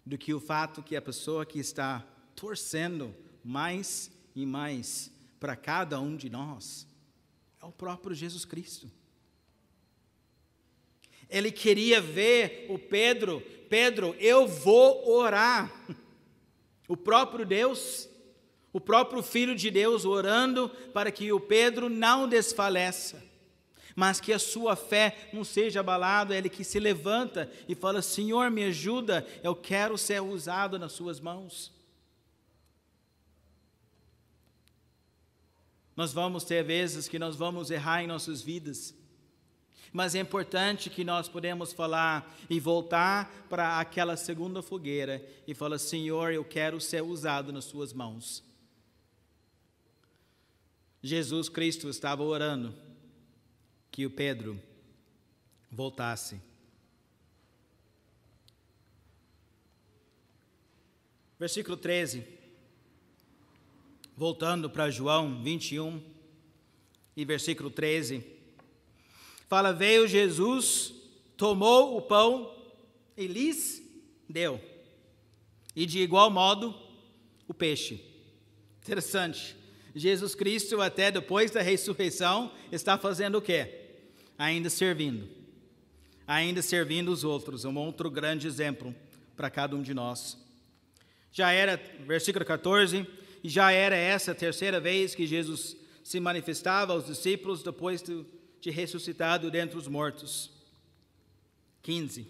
do 0.04 0.18
que 0.18 0.32
o 0.32 0.40
fato 0.40 0.82
que 0.82 0.96
a 0.96 1.02
pessoa 1.02 1.44
que 1.44 1.58
está 1.58 2.04
torcendo 2.34 3.14
mais 3.44 4.10
e 4.34 4.44
mais 4.46 5.10
para 5.38 5.54
cada 5.54 6.00
um 6.00 6.16
de 6.16 6.30
nós 6.30 6.87
é 7.60 7.66
o 7.66 7.72
próprio 7.72 8.14
Jesus 8.14 8.44
Cristo. 8.44 8.90
Ele 11.28 11.50
queria 11.52 12.00
ver 12.00 12.66
o 12.68 12.78
Pedro, 12.78 13.40
Pedro, 13.68 14.16
eu 14.18 14.46
vou 14.46 15.08
orar. 15.10 15.70
O 16.86 16.96
próprio 16.96 17.44
Deus 17.44 18.08
o 18.72 18.80
próprio 18.80 19.22
Filho 19.22 19.54
de 19.56 19.70
Deus 19.70 20.04
orando 20.04 20.68
para 20.92 21.10
que 21.10 21.32
o 21.32 21.40
Pedro 21.40 21.88
não 21.88 22.28
desfaleça, 22.28 23.22
mas 23.96 24.20
que 24.20 24.32
a 24.32 24.38
sua 24.38 24.76
fé 24.76 25.28
não 25.32 25.42
seja 25.42 25.80
abalada, 25.80 26.36
ele 26.36 26.48
que 26.48 26.62
se 26.62 26.78
levanta 26.78 27.50
e 27.68 27.74
fala: 27.74 28.02
Senhor, 28.02 28.50
me 28.50 28.64
ajuda, 28.64 29.26
eu 29.42 29.54
quero 29.54 29.96
ser 29.96 30.22
usado 30.22 30.78
nas 30.78 30.92
suas 30.92 31.18
mãos. 31.18 31.72
Nós 35.98 36.12
vamos 36.12 36.44
ter 36.44 36.62
vezes 36.62 37.08
que 37.08 37.18
nós 37.18 37.34
vamos 37.34 37.72
errar 37.72 38.04
em 38.04 38.06
nossas 38.06 38.40
vidas, 38.40 38.94
mas 39.92 40.14
é 40.14 40.20
importante 40.20 40.88
que 40.88 41.02
nós 41.02 41.28
podemos 41.28 41.72
falar 41.72 42.38
e 42.48 42.60
voltar 42.60 43.48
para 43.50 43.80
aquela 43.80 44.16
segunda 44.16 44.62
fogueira 44.62 45.28
e 45.44 45.54
falar: 45.54 45.76
Senhor, 45.76 46.32
eu 46.32 46.44
quero 46.44 46.80
ser 46.80 47.02
usado 47.02 47.52
nas 47.52 47.64
suas 47.64 47.92
mãos. 47.92 48.44
Jesus 51.02 51.48
Cristo 51.48 51.88
estava 51.88 52.22
orando 52.22 52.72
que 53.90 54.06
o 54.06 54.10
Pedro 54.10 54.62
voltasse. 55.68 56.40
Versículo 61.40 61.76
13. 61.76 62.37
Voltando 64.18 64.68
para 64.68 64.90
João 64.90 65.40
21 65.44 66.02
e 67.16 67.24
versículo 67.24 67.70
13. 67.70 68.24
Fala: 69.46 69.72
Veio 69.72 70.08
Jesus, 70.08 70.92
tomou 71.36 71.96
o 71.96 72.02
pão 72.02 72.52
e 73.16 73.28
lhes 73.28 73.80
deu. 74.28 74.60
E 75.76 75.86
de 75.86 76.00
igual 76.00 76.32
modo 76.32 76.74
o 77.46 77.54
peixe. 77.54 78.04
Interessante. 78.82 79.54
Jesus 79.94 80.34
Cristo, 80.34 80.80
até 80.80 81.12
depois 81.12 81.52
da 81.52 81.62
ressurreição, 81.62 82.50
está 82.72 82.98
fazendo 82.98 83.38
o 83.38 83.42
quê? 83.42 84.00
Ainda 84.36 84.68
servindo. 84.68 85.28
Ainda 86.26 86.60
servindo 86.60 87.12
os 87.12 87.22
outros. 87.22 87.64
Um 87.64 87.78
outro 87.78 88.10
grande 88.10 88.48
exemplo 88.48 88.92
para 89.36 89.48
cada 89.48 89.76
um 89.76 89.82
de 89.82 89.94
nós. 89.94 90.36
Já 91.30 91.52
era, 91.52 91.80
versículo 92.04 92.44
14, 92.44 93.06
já 93.42 93.70
era 93.70 93.96
essa 93.96 94.32
a 94.32 94.34
terceira 94.34 94.80
vez 94.80 95.14
que 95.14 95.26
Jesus 95.26 95.76
se 96.02 96.18
manifestava 96.20 96.92
aos 96.92 97.06
discípulos 97.06 97.62
depois 97.62 98.02
de, 98.02 98.70
ressuscitado 98.70 99.50
dentre 99.50 99.76
os 99.76 99.86
mortos. 99.86 100.50
15. 101.82 102.26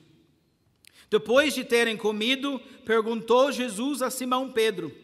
Depois 1.10 1.54
de 1.54 1.64
terem 1.64 1.96
comido, 1.96 2.60
perguntou 2.84 3.50
Jesus 3.50 4.02
a 4.02 4.10
Simão 4.10 4.52
Pedro: 4.52 4.94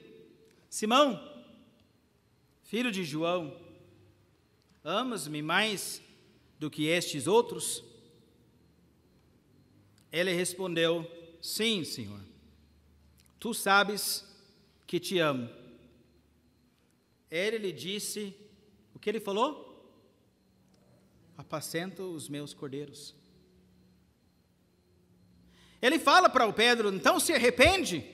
Simão, 0.69 1.21
Filho 2.65 2.91
de 2.91 3.05
João, 3.05 3.57
amas-me 4.83 5.41
mais 5.41 6.03
do 6.59 6.71
que 6.71 6.87
estes 6.87 7.27
outros? 7.27 7.83
Ele 10.13 10.33
respondeu: 10.33 11.09
Sim, 11.41 11.85
Senhor. 11.85 12.21
Tu 13.39 13.53
sabes 13.53 14.25
que 14.87 14.99
te 14.99 15.19
amo. 15.19 15.49
Ele 17.35 17.59
lhe 17.59 17.73
disse: 17.73 18.33
O 18.95 18.99
que 19.01 19.11
ele 19.11 19.19
falou? 19.19 19.53
Apacenta 21.37 22.05
os 22.05 22.29
meus 22.29 22.55
cordeiros. 22.55 23.13
Ele 25.83 25.99
fala 25.99 26.29
para 26.31 26.47
o 26.47 26.53
Pedro: 26.53 26.95
Então 26.95 27.19
se 27.19 27.33
arrepende. 27.33 28.05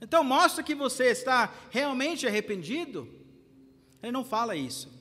Então 0.00 0.22
mostra 0.22 0.62
que 0.62 0.76
você 0.76 1.06
está 1.06 1.52
realmente 1.70 2.24
arrependido. 2.24 3.08
Ele 4.00 4.12
não 4.12 4.24
fala 4.24 4.54
isso. 4.54 4.96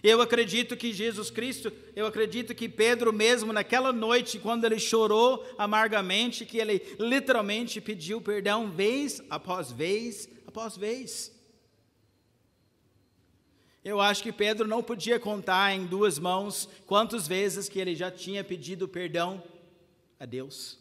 Eu 0.00 0.20
acredito 0.20 0.76
que 0.76 0.92
Jesus 0.92 1.28
Cristo, 1.28 1.72
eu 1.96 2.06
acredito 2.06 2.54
que 2.54 2.68
Pedro 2.68 3.12
mesmo 3.12 3.52
naquela 3.52 3.92
noite, 3.92 4.38
quando 4.38 4.64
ele 4.64 4.78
chorou 4.78 5.44
amargamente, 5.58 6.46
que 6.46 6.58
ele 6.58 6.80
literalmente 7.00 7.80
pediu 7.80 8.20
perdão 8.20 8.70
vez 8.70 9.20
após 9.28 9.72
vez 9.72 10.28
após 10.46 10.76
vez. 10.76 11.36
Eu 13.88 14.02
acho 14.02 14.22
que 14.22 14.30
Pedro 14.30 14.68
não 14.68 14.82
podia 14.82 15.18
contar 15.18 15.72
em 15.72 15.86
duas 15.86 16.18
mãos 16.18 16.68
quantas 16.84 17.26
vezes 17.26 17.70
que 17.70 17.78
ele 17.78 17.94
já 17.94 18.10
tinha 18.10 18.44
pedido 18.44 18.86
perdão 18.86 19.42
a 20.20 20.26
Deus. 20.26 20.78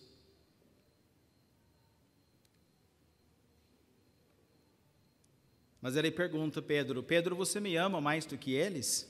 Mas 5.82 5.95
ele 5.95 6.12
pergunta 6.12 6.62
Pedro: 6.62 7.01
Pedro, 7.01 7.34
você 7.34 7.62
me 7.62 7.78
ama 7.78 8.01
mais 8.01 8.26
do 8.26 8.38
que 8.38 8.51
eles? 8.51 9.10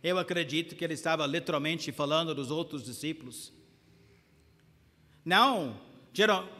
Eu 0.00 0.16
acredito 0.16 0.76
que 0.76 0.84
ele 0.84 0.94
estava 0.94 1.26
literalmente 1.26 1.90
falando 1.90 2.32
dos 2.32 2.52
outros 2.52 2.84
discípulos. 2.84 3.52
Não, 5.24 5.80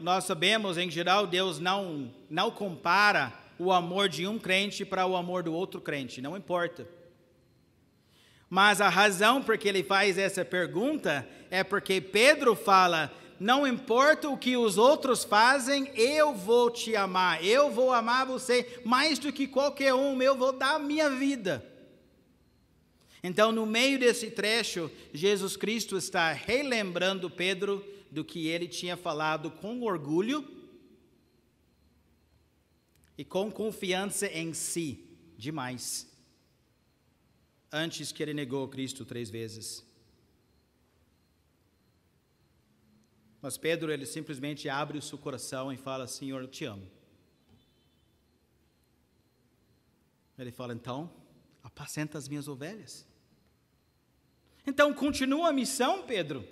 nós 0.00 0.24
sabemos 0.24 0.76
em 0.76 0.90
geral 0.90 1.28
Deus 1.28 1.60
não 1.60 2.12
não 2.28 2.50
compara 2.50 3.41
o 3.58 3.72
amor 3.72 4.08
de 4.08 4.26
um 4.26 4.38
crente 4.38 4.84
para 4.84 5.06
o 5.06 5.16
amor 5.16 5.42
do 5.42 5.52
outro 5.52 5.80
crente, 5.80 6.20
não 6.20 6.36
importa. 6.36 6.86
Mas 8.48 8.80
a 8.80 8.88
razão 8.88 9.42
por 9.42 9.56
que 9.56 9.68
ele 9.68 9.82
faz 9.82 10.18
essa 10.18 10.44
pergunta 10.44 11.26
é 11.50 11.64
porque 11.64 12.00
Pedro 12.00 12.54
fala: 12.54 13.10
não 13.40 13.66
importa 13.66 14.28
o 14.28 14.36
que 14.36 14.56
os 14.56 14.76
outros 14.76 15.24
fazem, 15.24 15.90
eu 15.94 16.34
vou 16.34 16.70
te 16.70 16.94
amar, 16.94 17.44
eu 17.44 17.70
vou 17.70 17.92
amar 17.92 18.26
você 18.26 18.80
mais 18.84 19.18
do 19.18 19.32
que 19.32 19.46
qualquer 19.46 19.94
um, 19.94 20.20
eu 20.20 20.36
vou 20.36 20.52
dar 20.52 20.74
a 20.74 20.78
minha 20.78 21.08
vida. 21.10 21.64
Então, 23.24 23.52
no 23.52 23.64
meio 23.64 23.98
desse 23.98 24.30
trecho, 24.30 24.90
Jesus 25.14 25.56
Cristo 25.56 25.96
está 25.96 26.32
relembrando 26.32 27.30
Pedro 27.30 27.84
do 28.10 28.24
que 28.24 28.48
ele 28.48 28.68
tinha 28.68 28.96
falado 28.96 29.50
com 29.50 29.80
orgulho 29.82 30.46
e 33.16 33.24
com 33.24 33.50
confiança 33.50 34.26
em 34.26 34.54
si 34.54 35.04
demais, 35.36 36.10
antes 37.70 38.12
que 38.12 38.22
ele 38.22 38.34
negou 38.34 38.68
Cristo 38.68 39.04
três 39.04 39.30
vezes. 39.30 39.84
Mas 43.40 43.58
Pedro, 43.58 43.92
ele 43.92 44.06
simplesmente 44.06 44.68
abre 44.68 44.96
o 44.96 45.02
seu 45.02 45.18
coração 45.18 45.72
e 45.72 45.76
fala: 45.76 46.06
Senhor, 46.06 46.40
eu 46.40 46.48
te 46.48 46.64
amo. 46.64 46.88
Ele 50.38 50.52
fala: 50.52 50.72
então, 50.72 51.12
apacenta 51.62 52.16
as 52.16 52.28
minhas 52.28 52.46
ovelhas. 52.46 53.04
Então, 54.64 54.94
continua 54.94 55.48
a 55.48 55.52
missão, 55.52 56.04
Pedro. 56.04 56.46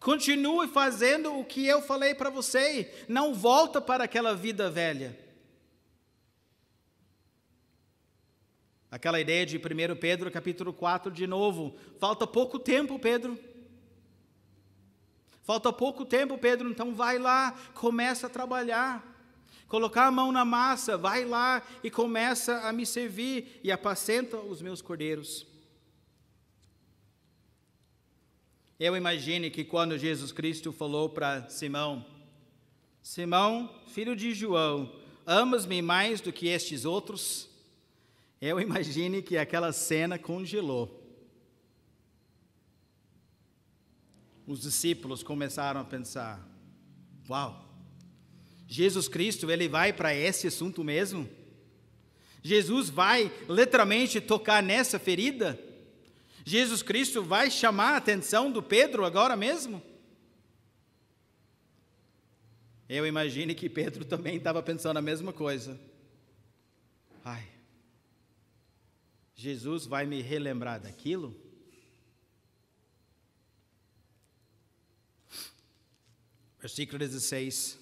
Continue 0.00 0.68
fazendo 0.68 1.38
o 1.38 1.44
que 1.44 1.66
eu 1.66 1.82
falei 1.82 2.14
para 2.14 2.30
você. 2.30 3.04
Não 3.08 3.34
volta 3.34 3.80
para 3.80 4.04
aquela 4.04 4.34
vida 4.34 4.70
velha. 4.70 5.27
Aquela 8.90 9.20
ideia 9.20 9.44
de 9.44 9.58
1 9.58 9.60
Pedro 10.00 10.30
capítulo 10.30 10.72
4 10.72 11.10
de 11.10 11.26
novo. 11.26 11.76
Falta 11.98 12.26
pouco 12.26 12.58
tempo, 12.58 12.98
Pedro. 12.98 13.38
Falta 15.42 15.72
pouco 15.72 16.04
tempo, 16.04 16.36
Pedro, 16.36 16.70
então 16.70 16.94
vai 16.94 17.18
lá, 17.18 17.52
começa 17.74 18.26
a 18.26 18.30
trabalhar. 18.30 19.02
Colocar 19.66 20.06
a 20.06 20.10
mão 20.10 20.32
na 20.32 20.44
massa, 20.44 20.96
vai 20.96 21.24
lá 21.24 21.62
e 21.84 21.90
começa 21.90 22.60
a 22.60 22.72
me 22.72 22.86
servir 22.86 23.60
e 23.62 23.70
apacenta 23.70 24.38
os 24.38 24.62
meus 24.62 24.80
cordeiros. 24.80 25.46
Eu 28.80 28.96
imagino 28.96 29.50
que 29.50 29.64
quando 29.64 29.98
Jesus 29.98 30.32
Cristo 30.32 30.72
falou 30.72 31.10
para 31.10 31.48
Simão: 31.50 32.06
Simão, 33.02 33.74
filho 33.88 34.14
de 34.14 34.32
João, 34.32 34.90
amas-me 35.26 35.82
mais 35.82 36.20
do 36.20 36.32
que 36.32 36.48
estes 36.48 36.84
outros? 36.84 37.48
Eu 38.40 38.60
imagino 38.60 39.22
que 39.22 39.36
aquela 39.36 39.72
cena 39.72 40.18
congelou. 40.18 40.94
Os 44.46 44.62
discípulos 44.62 45.22
começaram 45.22 45.80
a 45.80 45.84
pensar: 45.84 46.46
Uau, 47.28 47.68
Jesus 48.66 49.08
Cristo, 49.08 49.50
ele 49.50 49.68
vai 49.68 49.92
para 49.92 50.14
esse 50.14 50.46
assunto 50.46 50.84
mesmo? 50.84 51.28
Jesus 52.42 52.88
vai 52.88 53.32
literalmente 53.48 54.20
tocar 54.20 54.62
nessa 54.62 54.98
ferida? 54.98 55.58
Jesus 56.44 56.82
Cristo 56.82 57.22
vai 57.22 57.50
chamar 57.50 57.94
a 57.94 57.96
atenção 57.96 58.50
do 58.50 58.62
Pedro 58.62 59.04
agora 59.04 59.36
mesmo? 59.36 59.82
Eu 62.88 63.06
imagino 63.06 63.54
que 63.54 63.68
Pedro 63.68 64.04
também 64.04 64.36
estava 64.36 64.62
pensando 64.62 64.96
a 64.96 65.02
mesma 65.02 65.30
coisa. 65.30 65.78
Ai, 67.22 67.46
Jesus 69.40 69.86
vai 69.86 70.04
me 70.04 70.20
relembrar 70.20 70.80
daquilo? 70.80 71.32
Versículo 76.58 76.98
16. 76.98 77.78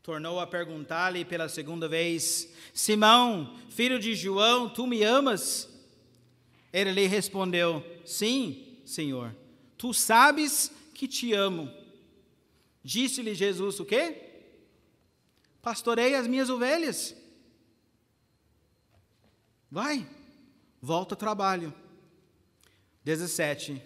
Tornou 0.00 0.38
a 0.38 0.46
perguntar-lhe 0.46 1.24
pela 1.24 1.48
segunda 1.48 1.88
vez: 1.88 2.54
Simão, 2.72 3.58
filho 3.68 3.98
de 3.98 4.14
João, 4.14 4.70
tu 4.70 4.86
me 4.86 5.02
amas? 5.02 5.68
Ele 6.72 6.92
lhe 6.92 7.08
respondeu: 7.08 7.84
Sim, 8.04 8.78
Senhor, 8.84 9.34
tu 9.76 9.92
sabes 9.92 10.70
que 10.94 11.08
te 11.08 11.32
amo. 11.32 11.68
Disse-lhe 12.84 13.34
Jesus 13.34 13.80
o 13.80 13.84
quê? 13.84 14.22
Pastorei 15.60 16.14
as 16.14 16.28
minhas 16.28 16.48
ovelhas. 16.48 17.16
Vai, 19.68 20.08
volta 20.80 21.14
ao 21.14 21.18
trabalho. 21.18 21.72
17. 23.04 23.82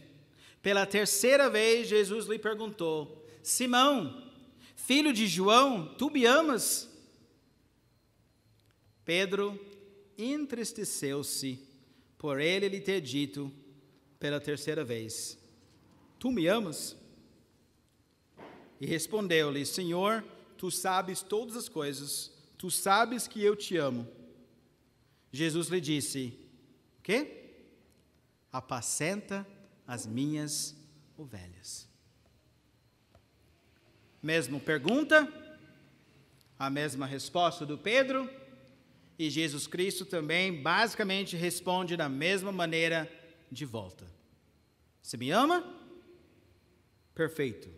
Pela 0.61 0.87
terceira 0.87 1.51
vez, 1.51 1.89
Jesus 1.89 2.27
lhe 2.27 2.39
perguntou: 2.39 3.27
Simão, 3.43 4.31
filho 4.77 5.13
de 5.13 5.27
João, 5.27 5.95
tu 5.97 6.11
me 6.11 6.25
amas? 6.25 6.89
Pedro 9.05 9.59
entristeceu-se 10.17 11.59
por 12.17 12.41
ele 12.41 12.69
lhe 12.69 12.81
ter 12.81 13.01
dito 13.01 13.53
pela 14.19 14.41
terceira 14.41 14.85
vez: 14.85 15.39
Tu 16.19 16.31
me 16.31 16.47
amas? 16.47 16.97
E 18.81 18.87
respondeu-lhe: 18.87 19.67
Senhor, 19.67 20.25
tu 20.57 20.71
sabes 20.71 21.23
todas 21.23 21.57
as 21.57 21.69
coisas, 21.69 22.33
tu 22.57 22.71
sabes 22.71 23.27
que 23.27 23.43
eu 23.43 23.57
te 23.57 23.77
amo. 23.77 24.07
Jesus 25.33 25.69
lhe 25.69 25.81
disse: 25.81 26.42
O 27.03 27.05
quê? 27.05 27.57
Apacenta 28.53 29.45
as 29.85 30.07
minhas 30.07 30.77
ovelhas. 31.19 31.89
Mesma 34.23 34.61
pergunta, 34.61 35.27
a 36.57 36.71
mesma 36.71 37.05
resposta 37.05 37.67
do 37.67 37.77
Pedro 37.77 38.31
e 39.19 39.29
Jesus 39.29 39.67
Cristo 39.67 40.07
também 40.07 40.63
basicamente 40.63 41.35
responde 41.37 41.97
da 41.97 42.09
mesma 42.09 42.53
maneira 42.53 43.11
de 43.51 43.65
volta. 43.65 44.07
Você 45.03 45.17
me 45.17 45.33
ama? 45.33 45.77
Perfeito. 47.17 47.69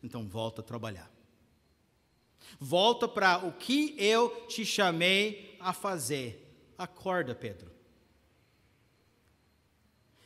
Então 0.00 0.28
volta 0.28 0.60
a 0.60 0.64
trabalhar. 0.64 1.10
Volta 2.60 3.08
para 3.08 3.44
o 3.44 3.52
que 3.52 3.96
eu 3.98 4.46
te 4.46 4.64
chamei 4.64 5.56
a 5.58 5.72
fazer. 5.72 6.72
Acorda, 6.78 7.34
Pedro. 7.34 7.79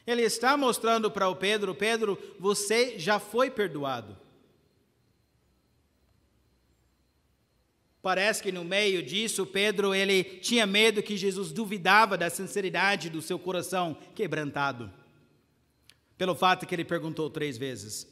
Ele 0.07 0.22
está 0.22 0.57
mostrando 0.57 1.11
para 1.11 1.28
o 1.28 1.36
Pedro: 1.36 1.74
Pedro, 1.74 2.18
você 2.38 2.98
já 2.98 3.18
foi 3.18 3.50
perdoado. 3.50 4.16
Parece 8.02 8.42
que 8.42 8.52
no 8.52 8.62
meio 8.62 9.02
disso, 9.02 9.46
Pedro 9.46 9.94
ele 9.94 10.22
tinha 10.22 10.66
medo 10.66 11.02
que 11.02 11.16
Jesus 11.16 11.50
duvidava 11.50 12.18
da 12.18 12.28
sinceridade 12.28 13.09
do 13.09 13.22
seu 13.22 13.38
coração 13.38 13.96
quebrantado, 14.14 14.92
pelo 16.18 16.34
fato 16.34 16.66
que 16.66 16.74
ele 16.74 16.84
perguntou 16.84 17.30
três 17.30 17.57
vezes. 17.57 18.07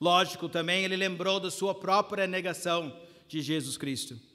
Lógico, 0.00 0.48
também 0.48 0.84
ele 0.84 0.94
lembrou 0.94 1.40
da 1.40 1.50
sua 1.50 1.74
própria 1.74 2.28
negação 2.28 2.96
de 3.26 3.42
Jesus 3.42 3.76
Cristo. 3.76 4.27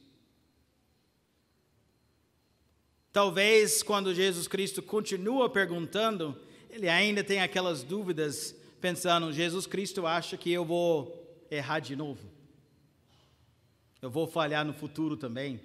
Talvez 3.14 3.82
quando 3.82 4.14
Jesus 4.14 4.48
Cristo 4.50 4.82
continua 4.82 5.50
perguntando, 5.50 6.38
ele 6.70 6.90
ainda 6.90 7.24
tem 7.24 7.42
aquelas 7.42 7.84
dúvidas, 7.84 8.54
pensando: 8.82 9.32
Jesus 9.32 9.66
Cristo 9.66 10.06
acha 10.06 10.36
que 10.36 10.52
eu 10.52 10.66
vou 10.66 11.46
errar 11.50 11.80
de 11.80 11.96
novo 11.96 12.34
eu 14.04 14.10
vou 14.10 14.28
falhar 14.28 14.66
no 14.66 14.74
futuro 14.74 15.16
também. 15.16 15.62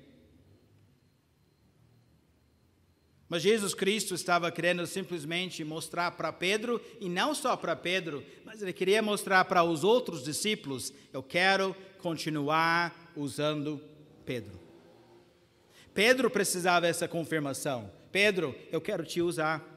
Mas 3.28 3.42
Jesus 3.42 3.74
Cristo 3.74 4.14
estava 4.14 4.50
querendo 4.52 4.86
simplesmente 4.86 5.64
mostrar 5.64 6.12
para 6.12 6.32
Pedro, 6.32 6.80
e 7.00 7.08
não 7.08 7.34
só 7.34 7.56
para 7.56 7.74
Pedro, 7.74 8.24
mas 8.44 8.62
ele 8.62 8.72
queria 8.72 9.02
mostrar 9.02 9.44
para 9.46 9.64
os 9.64 9.82
outros 9.82 10.22
discípulos: 10.22 10.92
eu 11.12 11.20
quero 11.20 11.74
continuar 11.98 13.12
usando 13.16 13.82
Pedro. 14.24 14.67
Pedro 15.94 16.30
precisava 16.30 16.82
dessa 16.82 17.08
confirmação. 17.08 17.90
Pedro, 18.10 18.54
eu 18.70 18.80
quero 18.80 19.04
te 19.04 19.20
usar. 19.20 19.76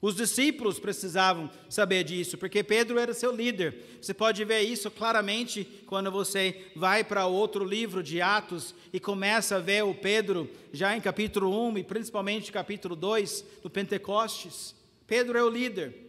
Os 0.00 0.14
discípulos 0.14 0.78
precisavam 0.78 1.50
saber 1.68 2.04
disso, 2.04 2.38
porque 2.38 2.62
Pedro 2.62 3.00
era 3.00 3.12
seu 3.12 3.34
líder. 3.34 3.98
Você 4.00 4.14
pode 4.14 4.44
ver 4.44 4.60
isso 4.60 4.90
claramente 4.92 5.64
quando 5.86 6.10
você 6.10 6.66
vai 6.76 7.02
para 7.02 7.26
outro 7.26 7.64
livro 7.64 8.00
de 8.00 8.20
Atos 8.20 8.74
e 8.92 9.00
começa 9.00 9.56
a 9.56 9.60
ver 9.60 9.82
o 9.82 9.94
Pedro 9.94 10.48
já 10.72 10.96
em 10.96 11.00
capítulo 11.00 11.68
1 11.68 11.78
e 11.78 11.84
principalmente 11.84 12.52
capítulo 12.52 12.94
2 12.94 13.44
do 13.60 13.68
Pentecostes. 13.68 14.72
Pedro 15.04 15.36
é 15.36 15.42
o 15.42 15.50
líder. 15.50 16.08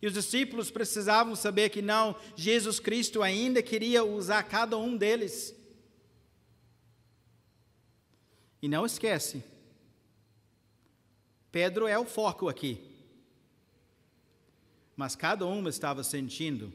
E 0.00 0.06
os 0.06 0.12
discípulos 0.12 0.70
precisavam 0.70 1.34
saber 1.34 1.68
que 1.68 1.82
não, 1.82 2.14
Jesus 2.36 2.78
Cristo 2.78 3.22
ainda 3.22 3.60
queria 3.60 4.04
usar 4.04 4.42
cada 4.44 4.76
um 4.76 4.96
deles. 4.96 5.54
E 8.62 8.68
não 8.68 8.86
esquece, 8.86 9.44
Pedro 11.50 11.86
é 11.86 11.98
o 11.98 12.06
foco 12.06 12.48
aqui. 12.48 12.80
Mas 14.96 15.14
cada 15.14 15.44
um 15.44 15.68
estava 15.68 16.04
sentindo 16.04 16.72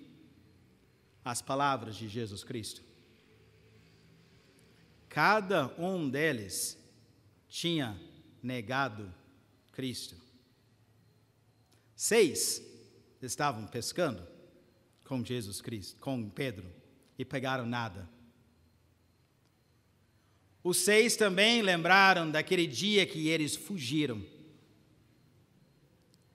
as 1.24 1.42
palavras 1.42 1.96
de 1.96 2.08
Jesus 2.08 2.44
Cristo. 2.44 2.84
Cada 5.08 5.68
um 5.82 6.10
deles 6.10 6.78
tinha 7.48 8.00
negado 8.44 9.12
Cristo. 9.72 10.16
Seis 11.96 12.62
estavam 13.22 13.66
pescando 13.66 14.28
com 15.06 15.24
Jesus 15.24 15.62
Cristo, 15.62 16.00
com 16.00 16.30
Pedro, 16.30 16.70
e 17.18 17.26
pegaram 17.26 17.66
nada. 17.66 18.08
Os 20.68 20.78
seis 20.78 21.16
também 21.16 21.62
lembraram 21.62 22.30
daquele 22.30 22.68
dia 22.68 23.06
que 23.06 23.30
eles 23.30 23.56
fugiram 23.56 24.22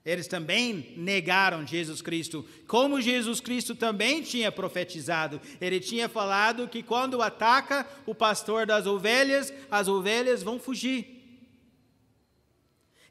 eles 0.05 0.27
também 0.27 0.93
negaram 0.97 1.65
Jesus 1.65 2.01
Cristo, 2.01 2.45
como 2.67 2.99
Jesus 2.99 3.39
Cristo 3.39 3.73
também 3.73 4.21
tinha 4.21 4.51
profetizado. 4.51 5.39
Ele 5.61 5.79
tinha 5.79 6.09
falado 6.09 6.67
que 6.67 6.83
quando 6.83 7.21
ataca 7.21 7.87
o 8.05 8.13
pastor 8.13 8.65
das 8.65 8.85
ovelhas, 8.85 9.53
as 9.71 9.87
ovelhas 9.87 10.43
vão 10.43 10.59
fugir. 10.59 11.21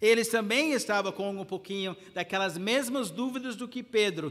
Eles 0.02 0.28
também 0.28 0.72
estavam 0.72 1.12
com 1.12 1.30
um 1.30 1.44
pouquinho 1.46 1.96
daquelas 2.12 2.58
mesmas 2.58 3.10
dúvidas 3.10 3.56
do 3.56 3.68
que 3.68 3.82
Pedro. 3.82 4.30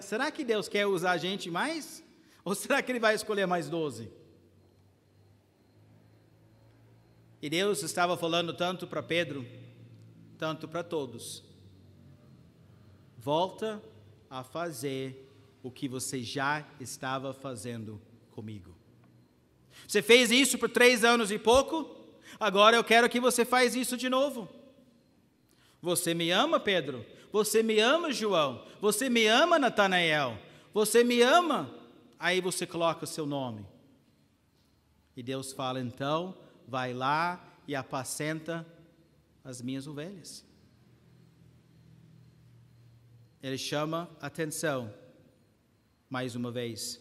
Será 0.00 0.30
que 0.30 0.44
Deus 0.44 0.68
quer 0.68 0.86
usar 0.86 1.12
a 1.12 1.18
gente 1.18 1.50
mais? 1.50 2.04
Ou 2.44 2.54
será 2.54 2.80
que 2.80 2.92
ele 2.92 3.00
vai 3.00 3.16
escolher 3.16 3.46
mais 3.46 3.68
doze? 3.68 4.08
E 7.40 7.48
Deus 7.48 7.82
estava 7.82 8.16
falando 8.16 8.52
tanto 8.52 8.86
para 8.86 9.02
Pedro, 9.02 9.46
tanto 10.36 10.66
para 10.66 10.82
todos 10.82 11.48
volta 13.28 13.82
a 14.30 14.42
fazer 14.42 15.30
o 15.62 15.70
que 15.70 15.86
você 15.86 16.22
já 16.22 16.66
estava 16.80 17.34
fazendo 17.34 18.00
comigo. 18.30 18.74
Você 19.86 20.00
fez 20.00 20.30
isso 20.30 20.56
por 20.56 20.70
três 20.70 21.04
anos 21.04 21.30
e 21.30 21.38
pouco, 21.38 21.94
agora 22.40 22.76
eu 22.76 22.84
quero 22.84 23.06
que 23.06 23.20
você 23.20 23.44
faça 23.44 23.78
isso 23.78 23.98
de 23.98 24.08
novo. 24.08 24.48
Você 25.82 26.14
me 26.14 26.30
ama, 26.30 26.58
Pedro? 26.58 27.04
Você 27.30 27.62
me 27.62 27.78
ama, 27.80 28.12
João? 28.12 28.64
Você 28.80 29.10
me 29.10 29.26
ama, 29.26 29.58
Natanael? 29.58 30.38
Você 30.72 31.04
me 31.04 31.20
ama? 31.20 31.70
Aí 32.18 32.40
você 32.40 32.66
coloca 32.66 33.04
o 33.04 33.06
seu 33.06 33.26
nome. 33.26 33.66
E 35.14 35.22
Deus 35.22 35.52
fala: 35.52 35.80
então, 35.80 36.34
vai 36.68 36.92
lá 36.92 37.42
e 37.66 37.74
apacenta 37.74 38.66
as 39.42 39.62
minhas 39.62 39.86
ovelhas. 39.86 40.44
Ele 43.42 43.56
chama 43.56 44.10
atenção 44.20 44.94
mais 46.10 46.34
uma 46.36 46.52
vez. 46.52 47.00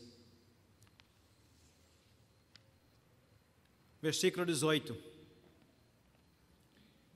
Versículo 4.01 4.45
18. 4.45 4.97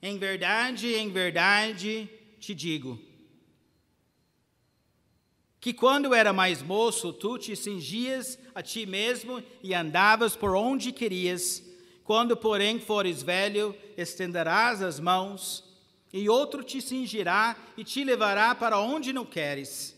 Em 0.02 0.18
verdade, 0.18 0.88
em 0.94 1.10
verdade 1.10 2.10
te 2.38 2.54
digo, 2.54 3.00
que 5.60 5.72
quando 5.72 6.12
era 6.12 6.32
mais 6.32 6.60
moço, 6.60 7.12
tu 7.12 7.38
te 7.38 7.54
cingias 7.54 8.36
a 8.52 8.60
ti 8.60 8.84
mesmo 8.84 9.40
e 9.62 9.72
andavas 9.72 10.34
por 10.34 10.56
onde 10.56 10.90
querias, 10.90 11.62
quando, 12.12 12.36
porém, 12.36 12.78
fores 12.78 13.22
velho, 13.22 13.74
estenderás 13.96 14.82
as 14.82 15.00
mãos 15.00 15.64
e 16.12 16.28
outro 16.28 16.62
te 16.62 16.78
cingirá 16.78 17.56
e 17.74 17.82
te 17.82 18.04
levará 18.04 18.54
para 18.54 18.78
onde 18.78 19.14
não 19.14 19.24
queres. 19.24 19.96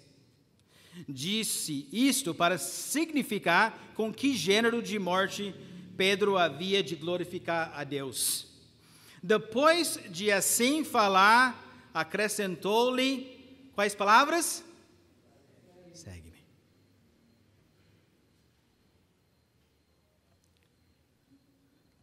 Disse 1.08 1.88
isto 1.92 2.32
para 2.32 2.56
significar 2.56 3.92
com 3.96 4.14
que 4.14 4.32
gênero 4.32 4.80
de 4.80 4.96
morte 4.96 5.52
Pedro 5.96 6.38
havia 6.38 6.84
de 6.84 6.94
glorificar 6.94 7.72
a 7.74 7.82
Deus. 7.82 8.46
Depois 9.20 9.98
de 10.08 10.30
assim 10.30 10.84
falar, 10.84 11.90
acrescentou-lhe 11.92 13.66
quais 13.74 13.92
palavras? 13.92 14.64
Segue-me. 15.92 16.23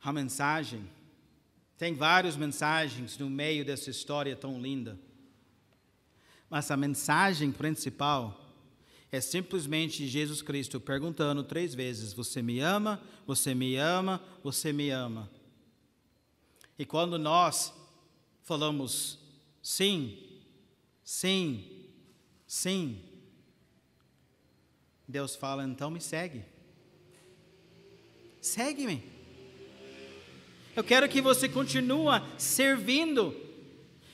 A 0.02 0.12
mensagem 0.12 0.84
tem 1.78 1.94
várias 1.94 2.36
mensagens 2.36 3.18
no 3.18 3.30
meio 3.30 3.66
dessa 3.66 3.90
história 3.90 4.36
tão 4.36 4.62
linda. 4.62 5.00
Mas 6.50 6.70
a 6.70 6.78
mensagem 6.78 7.52
principal 7.52 8.40
é 9.12 9.20
simplesmente 9.20 10.08
Jesus 10.08 10.42
Cristo 10.42 10.80
perguntando 10.80 11.44
três 11.44 11.74
vezes: 11.74 12.14
Você 12.14 12.42
me 12.42 12.60
ama? 12.60 13.02
Você 13.26 13.54
me 13.54 13.76
ama? 13.76 14.22
Você 14.44 14.74
me 14.74 14.90
ama? 14.90 15.30
E 16.78 16.86
quando 16.86 17.20
nós 17.20 17.74
falamos 18.44 19.20
sim, 19.62 20.18
sim, 21.04 21.90
sim, 22.48 23.04
Deus 25.08 25.36
fala: 25.36 25.64
então 25.64 25.92
me 25.92 26.02
segue. 26.02 26.44
Segue-me. 28.42 29.21
Eu 30.76 30.84
quero 30.84 31.08
que 31.10 31.22
você 31.22 31.50
continue 31.50 32.22
servindo. 32.38 33.36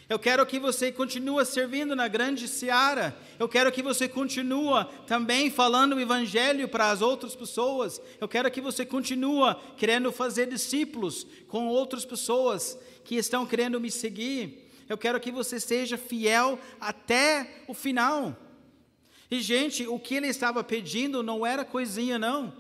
Eu 0.09 0.17
quero 0.17 0.45
que 0.45 0.57
você 0.57 0.91
continue 0.91 1.45
servindo 1.45 1.95
na 1.95 2.07
grande 2.07 2.47
seara. 2.47 3.15
Eu 3.37 3.47
quero 3.47 3.71
que 3.71 3.83
você 3.83 4.07
continue 4.07 4.85
também 5.05 5.51
falando 5.51 5.95
o 5.95 5.99
evangelho 5.99 6.67
para 6.67 6.89
as 6.89 7.01
outras 7.01 7.35
pessoas. 7.35 8.01
Eu 8.19 8.27
quero 8.27 8.49
que 8.49 8.61
você 8.61 8.85
continue 8.85 9.55
querendo 9.75 10.11
fazer 10.11 10.47
discípulos 10.47 11.27
com 11.47 11.67
outras 11.67 12.05
pessoas 12.05 12.79
que 13.03 13.15
estão 13.15 13.45
querendo 13.45 13.79
me 13.79 13.91
seguir. 13.91 14.71
Eu 14.89 14.97
quero 14.97 15.19
que 15.19 15.31
você 15.31 15.59
seja 15.59 15.97
fiel 15.97 16.57
até 16.79 17.63
o 17.67 17.73
final. 17.73 18.35
E, 19.29 19.41
gente, 19.41 19.85
o 19.85 19.99
que 19.99 20.15
ele 20.15 20.27
estava 20.27 20.63
pedindo 20.63 21.21
não 21.21 21.45
era 21.45 21.65
coisinha, 21.65 22.17
não. 22.17 22.53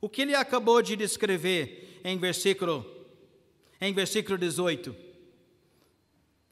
O 0.00 0.08
que 0.08 0.22
ele 0.22 0.34
acabou 0.34 0.80
de 0.80 0.94
descrever 0.94 1.95
em 2.06 2.16
versículo, 2.16 2.86
em 3.80 3.92
versículo 3.92 4.38
18. 4.38 4.94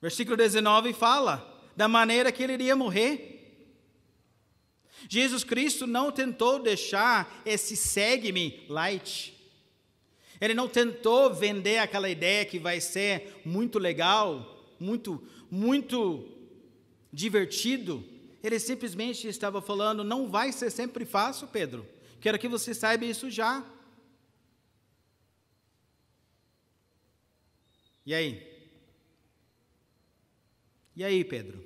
Versículo 0.03 0.37
19 0.37 0.93
fala 0.93 1.63
da 1.77 1.87
maneira 1.87 2.33
que 2.33 2.43
ele 2.43 2.55
iria 2.55 2.75
morrer. 2.75 3.31
Jesus 5.09 5.45
Cristo 5.45 5.87
não 5.87 6.11
tentou 6.11 6.59
deixar 6.59 7.41
esse 7.47 7.77
segue-me 7.77 8.67
light. 8.69 9.33
Ele 10.41 10.55
não 10.55 10.67
tentou 10.67 11.33
vender 11.33 11.79
aquela 11.79 12.11
ideia 12.11 12.45
que 12.45 12.59
vai 12.59 12.81
ser 12.81 13.41
muito 13.45 13.79
legal, 13.79 14.75
muito, 14.81 15.23
muito 15.49 16.27
divertido. 17.13 18.05
Ele 18.43 18.59
simplesmente 18.59 19.29
estava 19.29 19.63
falando: 19.63 20.03
não 20.03 20.29
vai 20.29 20.51
ser 20.51 20.71
sempre 20.71 21.05
fácil, 21.05 21.47
Pedro. 21.47 21.87
Quero 22.21 22.41
que 22.41 22.49
você 22.49 22.75
saiba 22.75 23.05
isso 23.05 23.31
já. 23.31 23.65
E 28.07 28.13
aí? 28.13 28.55
E 30.95 31.03
aí, 31.03 31.25
Pedro? 31.25 31.65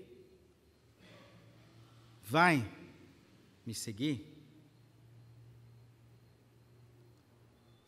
Vai 2.24 2.70
me 3.66 3.74
seguir? 3.74 4.24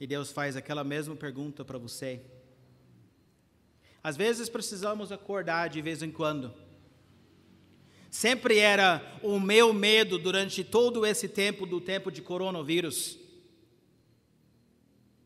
E 0.01 0.07
Deus 0.07 0.33
faz 0.33 0.57
aquela 0.57 0.83
mesma 0.83 1.15
pergunta 1.15 1.65
para 1.65 1.79
você. 1.79 2.21
Às 4.03 4.17
vezes 4.17 4.49
precisamos 4.49 5.13
acordar 5.13 5.69
de 5.69 5.81
vez 5.83 6.03
em 6.03 6.11
quando. 6.11 6.53
Sempre 8.11 8.59
era 8.59 9.01
o 9.23 9.39
meu 9.39 9.73
medo 9.73 10.19
durante 10.19 10.65
todo 10.65 11.07
esse 11.07 11.29
tempo 11.29 11.65
do 11.67 11.81
tempo 11.81 12.11
de 12.11 12.21
coronavírus 12.21 13.20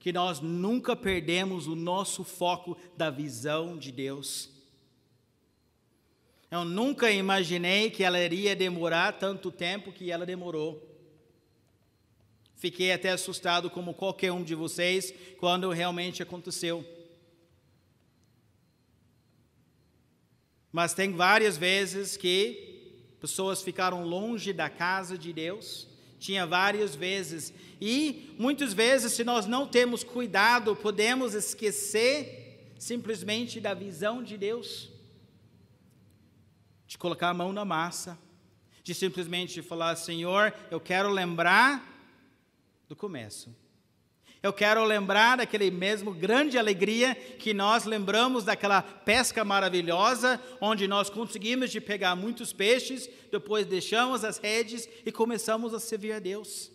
que 0.05 0.13
nós 0.13 0.39
nunca 0.39 0.95
perdemos 0.95 1.67
o 1.67 1.75
nosso 1.75 2.25
foco 2.25 2.77
da 2.95 3.09
visão 3.09 3.79
de 3.79 3.91
Deus. 3.91 4.51
Eu 6.51 6.63
nunca 6.63 7.11
imaginei 7.11 7.89
que 7.89 8.05
ela 8.05 8.21
iria 8.21 8.55
demorar 8.55 9.13
tanto 9.13 9.51
tempo 9.51 9.91
que 9.91 10.11
ela 10.11 10.27
demorou. 10.27 10.87
Fiquei 12.55 12.93
até 12.93 13.13
assustado, 13.13 13.71
como 13.71 13.95
qualquer 13.95 14.31
um 14.31 14.45
de 14.45 14.55
vocês, 14.55 15.11
quando 15.39 15.71
realmente 15.71 16.23
aconteceu. 16.23 16.85
Mas 20.71 20.93
tem 20.93 21.15
várias 21.15 21.57
vezes 21.57 22.15
que 22.15 23.17
pessoas 23.19 23.63
ficaram 23.63 24.05
longe 24.05 24.53
da 24.53 24.69
casa 24.69 25.17
de 25.17 25.33
Deus. 25.33 25.94
Tinha 26.25 26.47
várias 26.47 26.95
vezes. 26.95 27.53
E 27.79 28.35
muitas 28.39 28.73
vezes, 28.73 29.13
se 29.13 29.23
nós 29.23 29.45
não 29.45 29.67
temos 29.67 30.03
cuidado, 30.03 30.75
podemos 30.75 31.35
esquecer 31.35 32.73
simplesmente 32.79 33.61
da 33.61 33.75
visão 33.75 34.23
de 34.23 34.39
Deus 34.39 34.91
de 36.87 36.97
colocar 36.97 37.29
a 37.29 37.35
mão 37.35 37.53
na 37.53 37.63
massa, 37.63 38.19
de 38.83 38.95
simplesmente 38.95 39.61
falar: 39.61 39.97
Senhor, 39.97 40.55
eu 40.71 40.81
quero 40.81 41.11
lembrar 41.11 41.87
do 42.89 42.97
começo. 42.97 43.55
Eu 44.45 44.53
quero 44.53 44.85
lembrar 44.85 45.37
daquele 45.37 45.71
mesmo 45.71 46.13
grande 46.13 46.59
alegria 46.59 47.15
que 47.15 47.55
nós 47.55 47.87
lembramos 47.87 48.45
daquela 48.45 48.83
pesca 48.83 49.43
maravilhosa, 49.43 50.39
onde 50.61 50.87
nós 50.87 51.09
conseguimos 51.09 51.71
de 51.71 51.81
pegar 51.81 52.15
muitos 52.15 52.53
peixes, 52.53 53.09
depois 53.33 53.65
deixamos 53.65 54.23
as 54.23 54.37
redes 54.37 54.87
e 55.07 55.11
começamos 55.11 55.73
a 55.73 55.81
servir 55.81 56.13
a 56.13 56.19
Deus. 56.19 56.71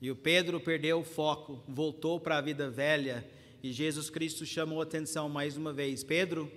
E 0.00 0.10
o 0.10 0.16
Pedro 0.16 0.58
perdeu 0.58 1.00
o 1.00 1.04
foco, 1.04 1.62
voltou 1.68 2.18
para 2.18 2.38
a 2.38 2.40
vida 2.40 2.70
velha 2.70 3.22
e 3.62 3.70
Jesus 3.70 4.08
Cristo 4.08 4.46
chamou 4.46 4.80
a 4.80 4.84
atenção 4.84 5.28
mais 5.28 5.58
uma 5.58 5.74
vez: 5.74 6.02
Pedro, 6.02 6.50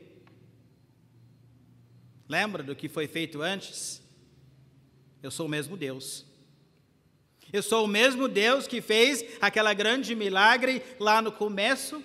lembra 2.26 2.64
do 2.64 2.74
que 2.74 2.88
foi 2.88 3.06
feito 3.06 3.42
antes? 3.42 4.02
Eu 5.22 5.30
sou 5.30 5.46
o 5.46 5.50
mesmo 5.50 5.76
Deus. 5.76 6.34
Eu 7.56 7.64
sou 7.64 7.86
o 7.86 7.88
mesmo 7.88 8.28
Deus 8.28 8.68
que 8.68 8.82
fez 8.82 9.24
aquela 9.40 9.74
grande 9.74 10.14
milagre 10.14 10.84
lá 11.00 11.22
no 11.22 11.32
começo, 11.32 12.04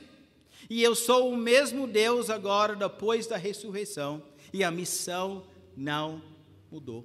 e 0.69 0.81
eu 0.81 0.95
sou 0.95 1.33
o 1.33 1.37
mesmo 1.37 1.89
Deus 1.89 2.31
agora 2.31 2.77
depois 2.77 3.27
da 3.27 3.37
ressurreição, 3.37 4.23
e 4.53 4.63
a 4.63 4.71
missão 4.71 5.45
não 5.77 6.23
mudou. 6.71 7.05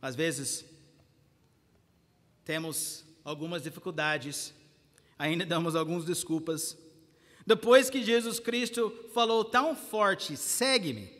Às 0.00 0.16
vezes, 0.16 0.64
temos 2.42 3.04
algumas 3.22 3.62
dificuldades 3.62 4.54
ainda 5.18 5.44
damos 5.44 5.76
algumas 5.76 6.06
desculpas. 6.06 6.78
Depois 7.46 7.90
que 7.90 8.02
Jesus 8.02 8.40
Cristo 8.40 8.90
falou 9.12 9.44
tão 9.44 9.76
forte, 9.76 10.34
segue-me, 10.34 11.12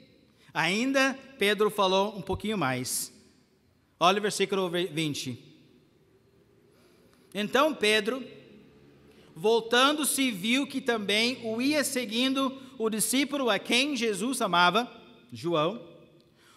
ainda 0.54 1.12
Pedro 1.38 1.68
falou 1.68 2.16
um 2.16 2.22
pouquinho 2.22 2.56
mais. 2.56 3.19
Olha 4.02 4.18
o 4.18 4.22
versículo 4.22 4.70
20. 4.70 5.38
Então 7.34 7.74
Pedro, 7.74 8.24
voltando-se, 9.36 10.30
viu 10.30 10.66
que 10.66 10.80
também 10.80 11.38
o 11.44 11.60
ia 11.60 11.84
seguindo 11.84 12.58
o 12.78 12.88
discípulo 12.88 13.50
a 13.50 13.58
quem 13.58 13.94
Jesus 13.94 14.40
amava, 14.40 14.90
João, 15.30 15.86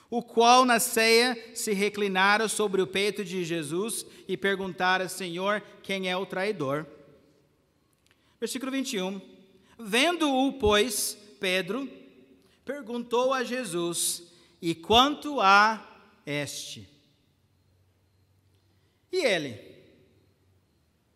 o 0.09 0.23
qual 0.23 0.63
na 0.63 0.79
ceia 0.79 1.37
se 1.53 1.73
reclinara 1.73 2.47
sobre 2.47 2.81
o 2.81 2.87
peito 2.87 3.25
de 3.25 3.43
Jesus 3.43 4.05
e 4.25 4.37
perguntara: 4.37 5.09
Senhor, 5.09 5.61
quem 5.81 6.09
é 6.09 6.15
o 6.15 6.25
traidor? 6.25 6.87
Versículo 8.39 8.71
21. 8.71 9.19
Vendo-o, 9.77 10.53
pois, 10.53 11.17
Pedro 11.41 11.89
perguntou 12.63 13.33
a 13.33 13.43
Jesus: 13.43 14.31
E 14.61 14.73
quanto 14.73 15.41
a 15.41 15.85
este? 16.25 16.92
E 19.13 19.25
ele? 19.25 19.61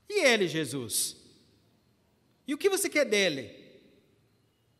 E 0.07 0.23
ele, 0.25 0.47
Jesus? 0.47 1.17
E 2.47 2.53
o 2.53 2.57
que 2.57 2.69
você 2.69 2.87
quer 2.87 3.03
dele? 3.03 3.53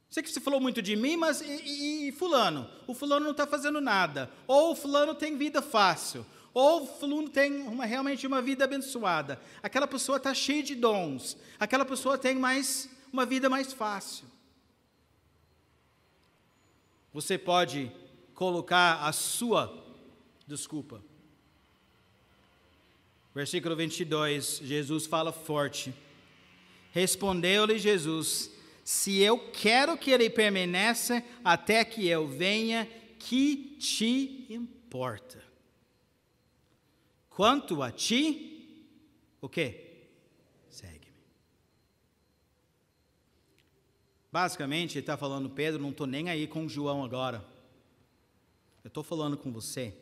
Sei 0.10 0.24
que 0.24 0.30
você 0.30 0.40
falou 0.40 0.62
muito 0.62 0.82
de 0.82 0.96
mim, 0.96 1.18
mas 1.18 1.42
e, 1.42 1.46
e, 1.46 2.08
e 2.08 2.12
fulano? 2.14 2.70
O 2.88 2.94
fulano 2.94 3.26
não 3.26 3.32
está 3.32 3.46
fazendo 3.46 3.82
nada. 3.82 4.32
Ou 4.48 4.72
o 4.72 4.76
fulano 4.76 5.14
tem 5.14 5.38
vida 5.38 5.62
fácil 5.62 6.26
ou 6.60 6.82
o 6.82 6.88
fulano 6.88 7.30
tem 7.30 7.62
uma, 7.68 7.86
realmente 7.86 8.26
uma 8.26 8.42
vida 8.42 8.64
abençoada. 8.64 9.40
Aquela 9.62 9.88
pessoa 9.88 10.18
está 10.18 10.34
cheia 10.34 10.64
de 10.64 10.74
dons. 10.74 11.38
Aquela 11.60 11.86
pessoa 11.86 12.18
tem 12.18 12.34
mais 12.34 12.90
uma 13.14 13.28
vida 13.28 13.48
mais 13.48 13.74
fácil. 13.74 14.26
Você 17.14 17.38
pode 17.38 17.92
colocar 18.34 19.04
a 19.04 19.12
sua 19.12 19.72
desculpa. 20.48 21.00
Versículo 23.38 23.76
22, 23.76 24.62
Jesus 24.64 25.06
fala 25.06 25.32
forte. 25.32 25.94
Respondeu-lhe 26.92 27.78
Jesus: 27.78 28.52
Se 28.84 29.20
eu 29.20 29.38
quero 29.52 29.96
que 29.96 30.10
ele 30.10 30.28
permaneça 30.28 31.24
até 31.44 31.86
que 31.86 32.08
eu 32.08 32.28
venha, 32.28 32.90
que 33.20 33.78
te 33.78 34.48
importa? 34.50 35.40
Quanto 37.30 37.84
a 37.84 37.92
ti, 37.92 38.90
o 39.40 39.48
quê? 39.48 40.08
Segue-me. 40.68 41.22
Basicamente, 44.32 44.94
ele 44.94 45.02
está 45.02 45.16
falando, 45.16 45.48
Pedro, 45.48 45.80
não 45.80 45.92
estou 45.92 46.08
nem 46.08 46.28
aí 46.28 46.48
com 46.48 46.68
João 46.68 47.04
agora. 47.04 47.46
Eu 48.84 48.88
estou 48.88 49.04
falando 49.04 49.38
com 49.38 49.52
você. 49.52 49.94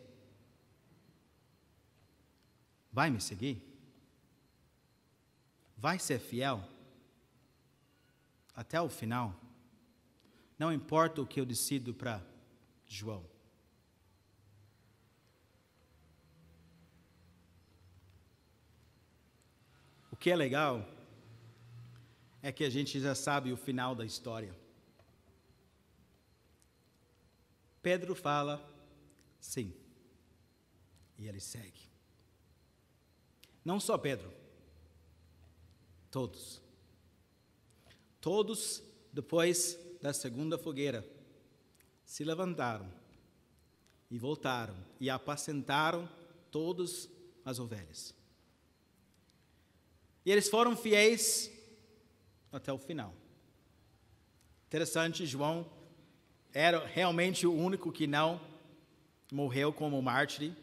Vai 2.96 3.10
me 3.10 3.20
seguir? 3.20 3.62
Vai 5.76 6.00
ser 6.00 6.18
fiel? 6.18 6.64
Até 8.56 8.80
o 8.80 8.88
final? 8.88 9.38
Não 10.58 10.72
importa 10.72 11.22
o 11.22 11.28
que 11.28 11.42
eu 11.42 11.46
decido 11.46 11.94
para 11.94 12.26
João. 12.88 13.26
O 20.10 20.16
que 20.16 20.32
é 20.32 20.36
legal 20.38 20.88
é 22.42 22.50
que 22.50 22.64
a 22.64 22.70
gente 22.70 23.02
já 23.02 23.14
sabe 23.14 23.52
o 23.52 23.58
final 23.58 23.94
da 23.94 24.06
história. 24.06 24.56
Pedro 27.82 28.16
fala 28.16 28.66
sim, 29.42 29.76
e 31.18 31.28
ele 31.28 31.42
segue. 31.42 31.85
Não 33.66 33.80
só 33.80 33.98
Pedro, 33.98 34.32
todos. 36.12 36.62
Todos, 38.22 38.84
depois 39.12 39.78
da 40.00 40.14
segunda 40.14 40.56
fogueira, 40.56 41.04
se 42.06 42.24
levantaram 42.24 42.88
e 44.12 44.20
voltaram 44.20 44.76
e 45.00 45.10
apacentaram 45.10 46.08
todas 46.52 47.10
as 47.44 47.58
ovelhas. 47.58 48.14
E 50.24 50.32
eles 50.32 50.48
foram 50.48 50.78
fiéis 50.78 51.52
até 52.52 52.72
o 52.72 52.78
final. 52.78 53.14
Interessante, 54.68 55.26
João 55.26 55.70
era 56.54 56.86
realmente 56.86 57.48
o 57.48 57.54
único 57.54 57.92
que 57.92 58.06
não 58.06 58.40
morreu 59.32 59.74
como 59.74 60.02
mártir. 60.02 60.56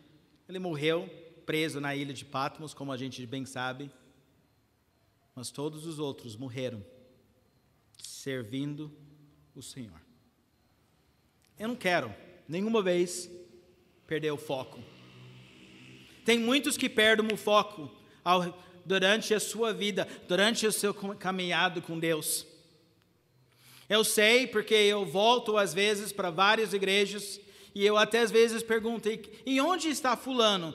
Ele 0.49 0.59
morreu 0.59 1.09
preso 1.53 1.83
na 1.83 1.95
ilha 1.95 2.15
de 2.15 2.25
Patmos, 2.25 2.73
como 2.73 2.93
a 2.93 2.97
gente 2.97 3.27
bem 3.27 3.45
sabe. 3.45 3.91
Mas 5.35 5.51
todos 5.51 5.85
os 5.85 5.99
outros 5.99 6.35
morreram 6.35 6.83
servindo 8.03 8.91
o 9.55 9.61
Senhor. 9.61 10.01
Eu 11.59 11.69
não 11.69 11.77
quero 11.77 12.11
nenhuma 12.49 12.81
vez 12.81 13.31
perder 14.07 14.31
o 14.31 14.39
foco. 14.39 14.83
Tem 16.25 16.39
muitos 16.39 16.79
que 16.79 16.89
perdem 16.89 17.31
o 17.31 17.37
foco 17.37 17.95
ao 18.25 18.59
durante 18.87 19.35
a 19.35 19.39
sua 19.39 19.75
vida, 19.75 20.09
durante 20.27 20.67
o 20.67 20.73
seu 20.73 20.95
caminhado 20.95 21.83
com 21.83 21.99
Deus. 21.99 22.47
Eu 23.91 24.03
sei 24.05 24.47
porque 24.47 24.75
eu 24.75 25.05
volto 25.05 25.59
às 25.59 25.75
vezes 25.75 26.13
para 26.15 26.31
várias 26.31 26.73
igrejas 26.73 27.39
e 27.75 27.85
eu 27.87 27.97
até 27.97 28.21
às 28.21 28.31
vezes 28.31 28.63
pergunto: 28.63 29.09
e 29.47 29.61
onde 29.61 29.89
está 29.89 30.17
Fulano? 30.17 30.75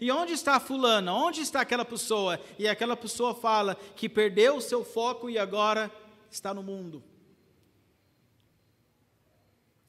E 0.00 0.10
onde 0.10 0.32
está 0.32 0.60
Fulano? 0.60 1.12
Onde 1.12 1.40
está 1.40 1.60
aquela 1.60 1.84
pessoa? 1.84 2.38
E 2.58 2.68
aquela 2.68 2.96
pessoa 2.96 3.34
fala 3.34 3.74
que 3.96 4.08
perdeu 4.08 4.56
o 4.56 4.60
seu 4.60 4.84
foco 4.84 5.30
e 5.30 5.38
agora 5.38 5.90
está 6.30 6.52
no 6.52 6.62
mundo. 6.62 7.02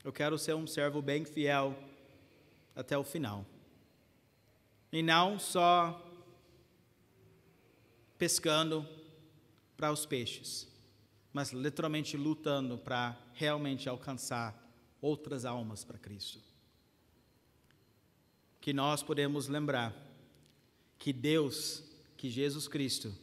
Eu 0.03 0.13
quero 0.13 0.37
ser 0.37 0.53
um 0.53 0.67
servo 0.67 1.01
bem 1.01 1.25
fiel 1.25 1.75
até 2.75 2.97
o 2.97 3.03
final. 3.03 3.45
E 4.91 5.01
não 5.01 5.39
só 5.39 6.01
pescando 8.17 8.87
para 9.75 9.91
os 9.91 10.05
peixes. 10.05 10.73
mas 11.33 11.51
literalmente 11.51 12.15
lutando 12.15 12.77
para 12.77 13.17
realmente 13.33 13.89
alcançar 13.89 14.64
outras 15.01 15.45
almas 15.45 15.83
para 15.83 15.97
Cristo. 15.97 16.39
Que 18.59 18.73
nós 18.73 19.03
podemos 19.03 19.47
lembrar 19.47 19.93
que 20.97 21.13
Deus, 21.13 21.83
que 22.17 22.29
Jesus 22.29 22.67
Cristo, 22.67 23.13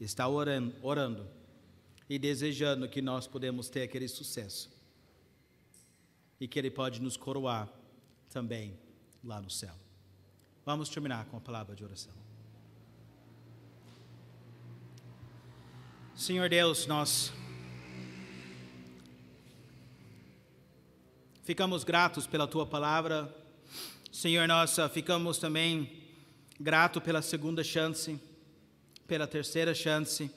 está 0.00 0.28
orando, 0.28 0.74
orando 0.82 1.26
e 2.08 2.18
desejando 2.18 2.88
que 2.88 3.02
nós 3.02 3.26
podemos 3.26 3.68
ter 3.68 3.82
aquele 3.82 4.08
sucesso 4.08 4.70
e 6.40 6.46
que 6.46 6.58
Ele 6.58 6.70
pode 6.70 7.00
nos 7.00 7.16
coroar 7.16 7.68
também 8.30 8.78
lá 9.22 9.40
no 9.40 9.50
céu. 9.50 9.74
Vamos 10.64 10.88
terminar 10.88 11.24
com 11.26 11.36
a 11.36 11.40
palavra 11.40 11.74
de 11.74 11.84
oração. 11.84 12.12
Senhor 16.14 16.48
Deus, 16.48 16.86
nós 16.86 17.32
ficamos 21.44 21.84
gratos 21.84 22.26
pela 22.26 22.46
tua 22.46 22.64
palavra. 22.64 23.32
Senhor, 24.10 24.48
nós 24.48 24.76
ficamos 24.92 25.36
também 25.36 26.02
gratos 26.58 27.02
pela 27.02 27.20
segunda 27.20 27.62
chance, 27.62 28.18
pela 29.06 29.26
terceira 29.26 29.74
chance. 29.74 30.30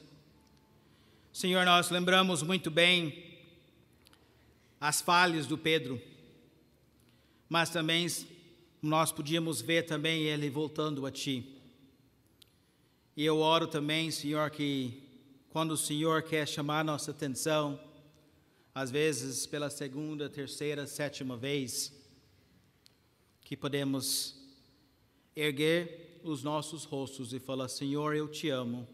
Senhor, 1.31 1.65
nós 1.65 1.89
lembramos 1.89 2.43
muito 2.43 2.69
bem 2.69 3.23
as 4.81 4.99
falhas 4.99 5.45
do 5.45 5.57
Pedro, 5.57 6.01
mas 7.47 7.69
também 7.69 8.05
nós 8.81 9.09
podíamos 9.09 9.61
ver 9.61 9.83
também 9.83 10.23
ele 10.23 10.49
voltando 10.49 11.05
a 11.05 11.11
Ti. 11.11 11.55
E 13.15 13.23
eu 13.23 13.39
oro 13.39 13.65
também, 13.65 14.11
Senhor, 14.11 14.49
que 14.51 15.03
quando 15.51 15.71
o 15.71 15.77
Senhor 15.77 16.21
quer 16.23 16.45
chamar 16.45 16.83
nossa 16.83 17.11
atenção, 17.11 17.79
às 18.77 18.91
vezes 18.91 19.47
pela 19.47 19.71
segunda, 19.71 20.29
terceira, 20.29 20.85
sétima 20.85 21.35
vez, 21.35 21.91
que 23.41 23.57
podemos 23.57 24.39
erguer 25.35 26.19
os 26.23 26.43
nossos 26.43 26.83
rostos 26.83 27.33
e 27.33 27.39
falar: 27.39 27.69
Senhor, 27.69 28.15
eu 28.15 28.27
te 28.27 28.51
amo, 28.51 28.87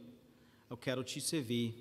eu 0.70 0.78
quero 0.78 1.04
te 1.04 1.20
servir, 1.20 1.76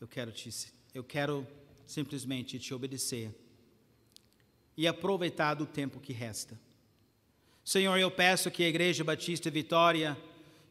eu 0.00 0.06
quero 0.06 0.30
te, 0.30 0.50
eu 0.94 1.02
quero 1.02 1.44
simplesmente 1.84 2.60
te 2.60 2.72
obedecer 2.72 3.34
e 4.76 4.86
aproveitar 4.86 5.54
do 5.54 5.66
tempo 5.66 5.98
que 5.98 6.12
resta. 6.12 6.56
Senhor, 7.64 7.98
eu 7.98 8.10
peço 8.10 8.52
que 8.52 8.62
a 8.62 8.68
Igreja 8.68 9.02
Batista 9.02 9.50
Vitória, 9.50 10.16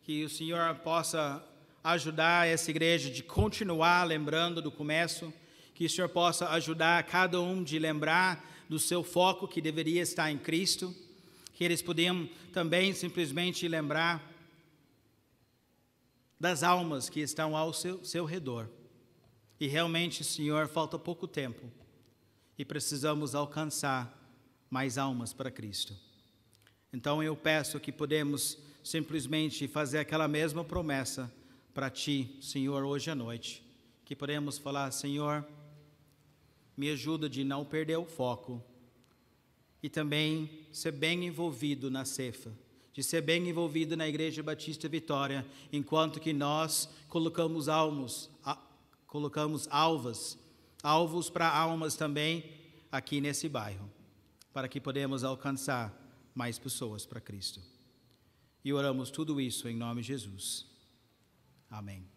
que 0.03 0.23
o 0.23 0.29
Senhor 0.29 0.73
possa 0.75 1.45
ajudar 1.83 2.47
essa 2.47 2.71
igreja 2.71 3.11
de 3.11 3.23
continuar 3.23 4.05
lembrando 4.05 4.61
do 4.61 4.71
começo, 4.71 5.33
que 5.75 5.85
o 5.85 5.89
Senhor 5.89 6.07
possa 6.09 6.49
ajudar 6.51 7.03
cada 7.03 7.39
um 7.39 7.61
de 7.61 7.77
lembrar 7.77 8.65
do 8.67 8.79
seu 8.79 9.03
foco 9.03 9.47
que 9.47 9.61
deveria 9.61 10.01
estar 10.01 10.31
em 10.31 10.37
Cristo, 10.37 10.95
que 11.53 11.63
eles 11.63 11.81
podiam 11.81 12.27
também 12.53 12.93
simplesmente 12.93 13.67
lembrar 13.67 14.33
das 16.39 16.63
almas 16.63 17.09
que 17.09 17.19
estão 17.19 17.55
ao 17.55 17.73
seu, 17.73 18.03
seu 18.03 18.23
redor. 18.23 18.69
E 19.59 19.67
realmente, 19.67 20.23
Senhor, 20.23 20.67
falta 20.67 20.97
pouco 20.97 21.27
tempo 21.27 21.69
e 22.57 22.63
precisamos 22.63 23.35
alcançar 23.35 24.17
mais 24.69 24.97
almas 24.97 25.33
para 25.33 25.51
Cristo. 25.51 25.93
Então 26.91 27.21
eu 27.21 27.35
peço 27.35 27.79
que 27.81 27.91
podemos 27.91 28.57
simplesmente 28.81 29.67
fazer 29.67 29.99
aquela 29.99 30.27
mesma 30.27 30.63
promessa 30.63 31.31
para 31.73 31.89
Ti, 31.89 32.37
Senhor, 32.41 32.85
hoje 32.85 33.11
à 33.11 33.15
noite. 33.15 33.61
Que 34.05 34.15
podemos 34.15 34.57
falar, 34.57 34.91
Senhor, 34.91 35.45
me 36.75 36.89
ajuda 36.89 37.29
de 37.29 37.43
não 37.43 37.63
perder 37.63 37.97
o 37.97 38.05
foco 38.05 38.63
e 39.81 39.89
também 39.89 40.49
ser 40.71 40.91
bem 40.91 41.25
envolvido 41.25 41.91
na 41.91 42.05
cefa, 42.05 42.51
de 42.91 43.03
ser 43.03 43.21
bem 43.21 43.47
envolvido 43.47 43.95
na 43.95 44.07
Igreja 44.07 44.41
Batista 44.41 44.89
Vitória, 44.89 45.45
enquanto 45.71 46.19
que 46.19 46.33
nós 46.33 46.89
colocamos 47.07 47.69
almos, 47.69 48.29
colocamos 49.05 49.67
alvas, 49.69 50.37
alvos 50.81 51.29
para 51.29 51.47
almas 51.47 51.95
também 51.95 52.51
aqui 52.91 53.21
nesse 53.21 53.47
bairro, 53.47 53.89
para 54.51 54.67
que 54.67 54.81
podemos 54.81 55.23
alcançar 55.23 55.93
mais 56.33 56.57
pessoas 56.57 57.05
para 57.05 57.21
Cristo. 57.21 57.61
E 58.63 58.73
oramos 58.73 59.11
tudo 59.11 59.39
isso 59.39 59.69
em 59.69 59.75
nome 59.75 60.01
de 60.01 60.07
Jesus. 60.07 60.65
Amém. 61.69 62.14